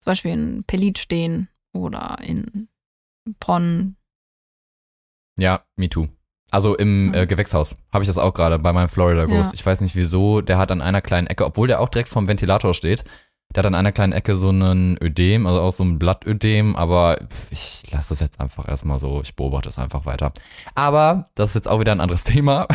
[0.00, 2.68] zum Beispiel in Pelit stehen oder in
[3.38, 3.96] Ponnen.
[5.38, 6.08] Ja, me too.
[6.50, 9.52] Also im äh, Gewächshaus habe ich das auch gerade bei meinem Florida Ghost.
[9.52, 9.54] Ja.
[9.54, 12.26] Ich weiß nicht wieso, der hat an einer kleinen Ecke, obwohl der auch direkt vom
[12.26, 13.04] Ventilator steht,
[13.54, 17.18] der hat an einer kleinen Ecke so einen Ödem, also auch so ein Blattödem, aber
[17.50, 20.32] ich lasse das jetzt einfach erstmal so, ich beobachte es einfach weiter.
[20.74, 22.68] Aber das ist jetzt auch wieder ein anderes Thema.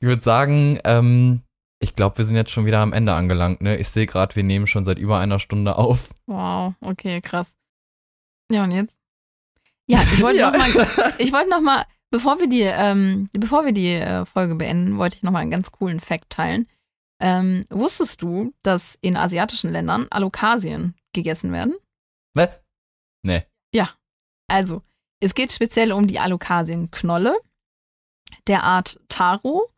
[0.00, 1.42] ich würde sagen, ähm,
[1.80, 3.76] Ich glaube, wir sind jetzt schon wieder am Ende angelangt, ne?
[3.76, 6.10] Ich sehe gerade, wir nehmen schon seit über einer Stunde auf.
[6.26, 7.54] Wow, okay, krass.
[8.50, 8.94] Ja, und jetzt?
[9.86, 10.50] Ja, ich wollte ja.
[10.50, 14.54] noch mal, ich wollte noch mal, bevor wir die, ähm, bevor wir die äh, Folge
[14.56, 16.66] beenden, wollte ich noch mal einen ganz coolen Fact teilen.
[17.20, 21.74] Ähm, wusstest du, dass in asiatischen Ländern Alokasien gegessen werden?
[22.34, 22.48] Ne?
[23.22, 23.44] Nee.
[23.74, 23.90] Ja.
[24.48, 24.82] Also,
[25.20, 27.36] es geht speziell um die Alokasienknolle
[28.46, 29.68] der Art Taro.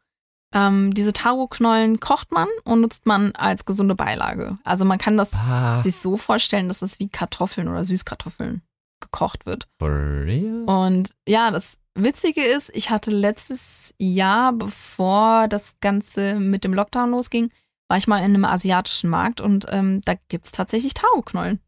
[0.53, 4.59] Ähm, diese Taro-Knollen kocht man und nutzt man als gesunde Beilage.
[4.65, 5.81] Also man kann das ah.
[5.83, 8.63] sich so vorstellen, dass es wie Kartoffeln oder Süßkartoffeln
[9.01, 9.69] gekocht wird.
[9.79, 10.65] For real?
[10.67, 17.11] Und ja, das Witzige ist, ich hatte letztes Jahr, bevor das Ganze mit dem Lockdown
[17.11, 17.51] losging,
[17.89, 21.61] war ich mal in einem asiatischen Markt und ähm, da gibt es tatsächlich Taro-Knollen.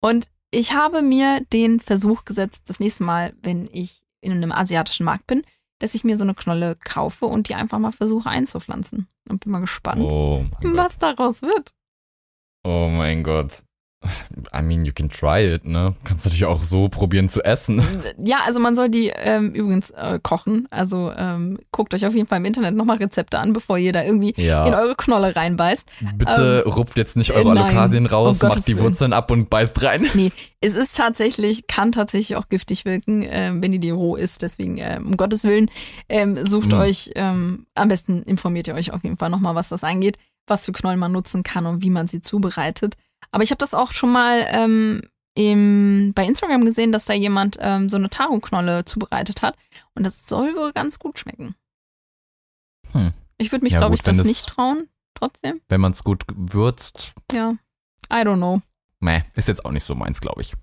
[0.00, 5.04] Und ich habe mir den Versuch gesetzt, das nächste Mal, wenn ich in einem asiatischen
[5.04, 5.42] Markt bin,
[5.80, 9.08] dass ich mir so eine Knolle kaufe und die einfach mal versuche einzupflanzen.
[9.28, 11.02] Und bin mal gespannt, oh was Gott.
[11.02, 11.74] daraus wird.
[12.64, 13.62] Oh mein Gott.
[14.54, 15.96] I mean, you can try it, ne?
[16.04, 17.82] Kannst natürlich auch so probieren zu essen.
[18.18, 20.66] Ja, also man soll die ähm, übrigens äh, kochen.
[20.70, 24.04] Also ähm, guckt euch auf jeden Fall im Internet nochmal Rezepte an, bevor ihr da
[24.04, 24.66] irgendwie ja.
[24.66, 25.88] in eure Knolle reinbeißt.
[26.16, 29.82] Bitte ähm, rupft jetzt nicht eure Alokasien raus, um macht die Wurzeln ab und beißt
[29.82, 30.06] rein.
[30.14, 34.42] Nee, es ist tatsächlich, kann tatsächlich auch giftig wirken, äh, wenn ihr die roh isst.
[34.42, 35.70] Deswegen, äh, um Gottes Willen,
[36.08, 36.78] ähm, sucht mhm.
[36.78, 40.64] euch, ähm, am besten informiert ihr euch auf jeden Fall nochmal, was das angeht, was
[40.64, 42.96] für Knollen man nutzen kann und wie man sie zubereitet.
[43.30, 45.02] Aber ich habe das auch schon mal ähm,
[45.34, 49.56] im, bei Instagram gesehen, dass da jemand ähm, so eine Taro-Knolle zubereitet hat.
[49.94, 51.54] Und das soll wohl ganz gut schmecken.
[52.92, 53.12] Hm.
[53.36, 55.60] Ich würde mich, ja, glaube ich, das nicht trauen, trotzdem.
[55.68, 57.12] Wenn man es gut würzt.
[57.32, 57.54] Ja.
[58.10, 58.62] I don't know.
[59.00, 60.54] Meh, ist jetzt auch nicht so meins, glaube ich.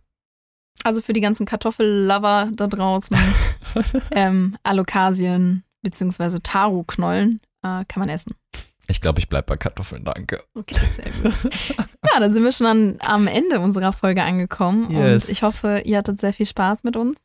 [0.84, 3.18] Also für die ganzen Kartoffellover da draußen,
[4.12, 6.40] ähm, Alokasien bzw.
[6.44, 8.36] Taro-Knollen äh, kann man essen.
[8.88, 10.44] Ich glaube, ich bleibe bei Kartoffeln, danke.
[10.54, 11.34] Okay, sehr gut.
[12.14, 15.26] ja, dann sind wir schon an, am Ende unserer Folge angekommen yes.
[15.26, 17.18] und ich hoffe, ihr hattet sehr viel Spaß mit uns.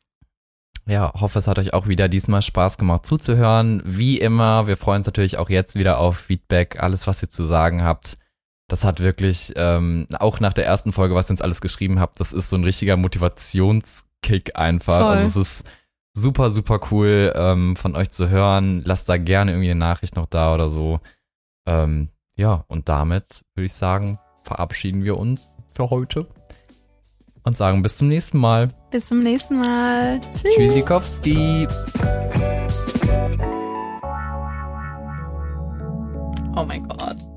[0.87, 3.81] Ja, hoffe, es hat euch auch wieder diesmal Spaß gemacht zuzuhören.
[3.85, 7.45] Wie immer, wir freuen uns natürlich auch jetzt wieder auf Feedback, alles, was ihr zu
[7.45, 8.17] sagen habt.
[8.67, 12.19] Das hat wirklich, ähm, auch nach der ersten Folge, was ihr uns alles geschrieben habt,
[12.19, 14.99] das ist so ein richtiger Motivationskick einfach.
[14.99, 15.17] Voll.
[15.17, 15.65] Also es ist
[16.13, 18.81] super, super cool ähm, von euch zu hören.
[18.85, 20.99] Lasst da gerne irgendwie eine Nachricht noch da oder so.
[21.65, 26.27] Ähm, ja, und damit würde ich sagen, verabschieden wir uns für heute
[27.43, 28.69] und sagen bis zum nächsten Mal.
[28.89, 30.19] Bis zum nächsten Mal.
[30.33, 30.55] Tschüss.
[30.55, 31.67] Tschüssikowski.
[36.55, 37.30] Oh mein Gott.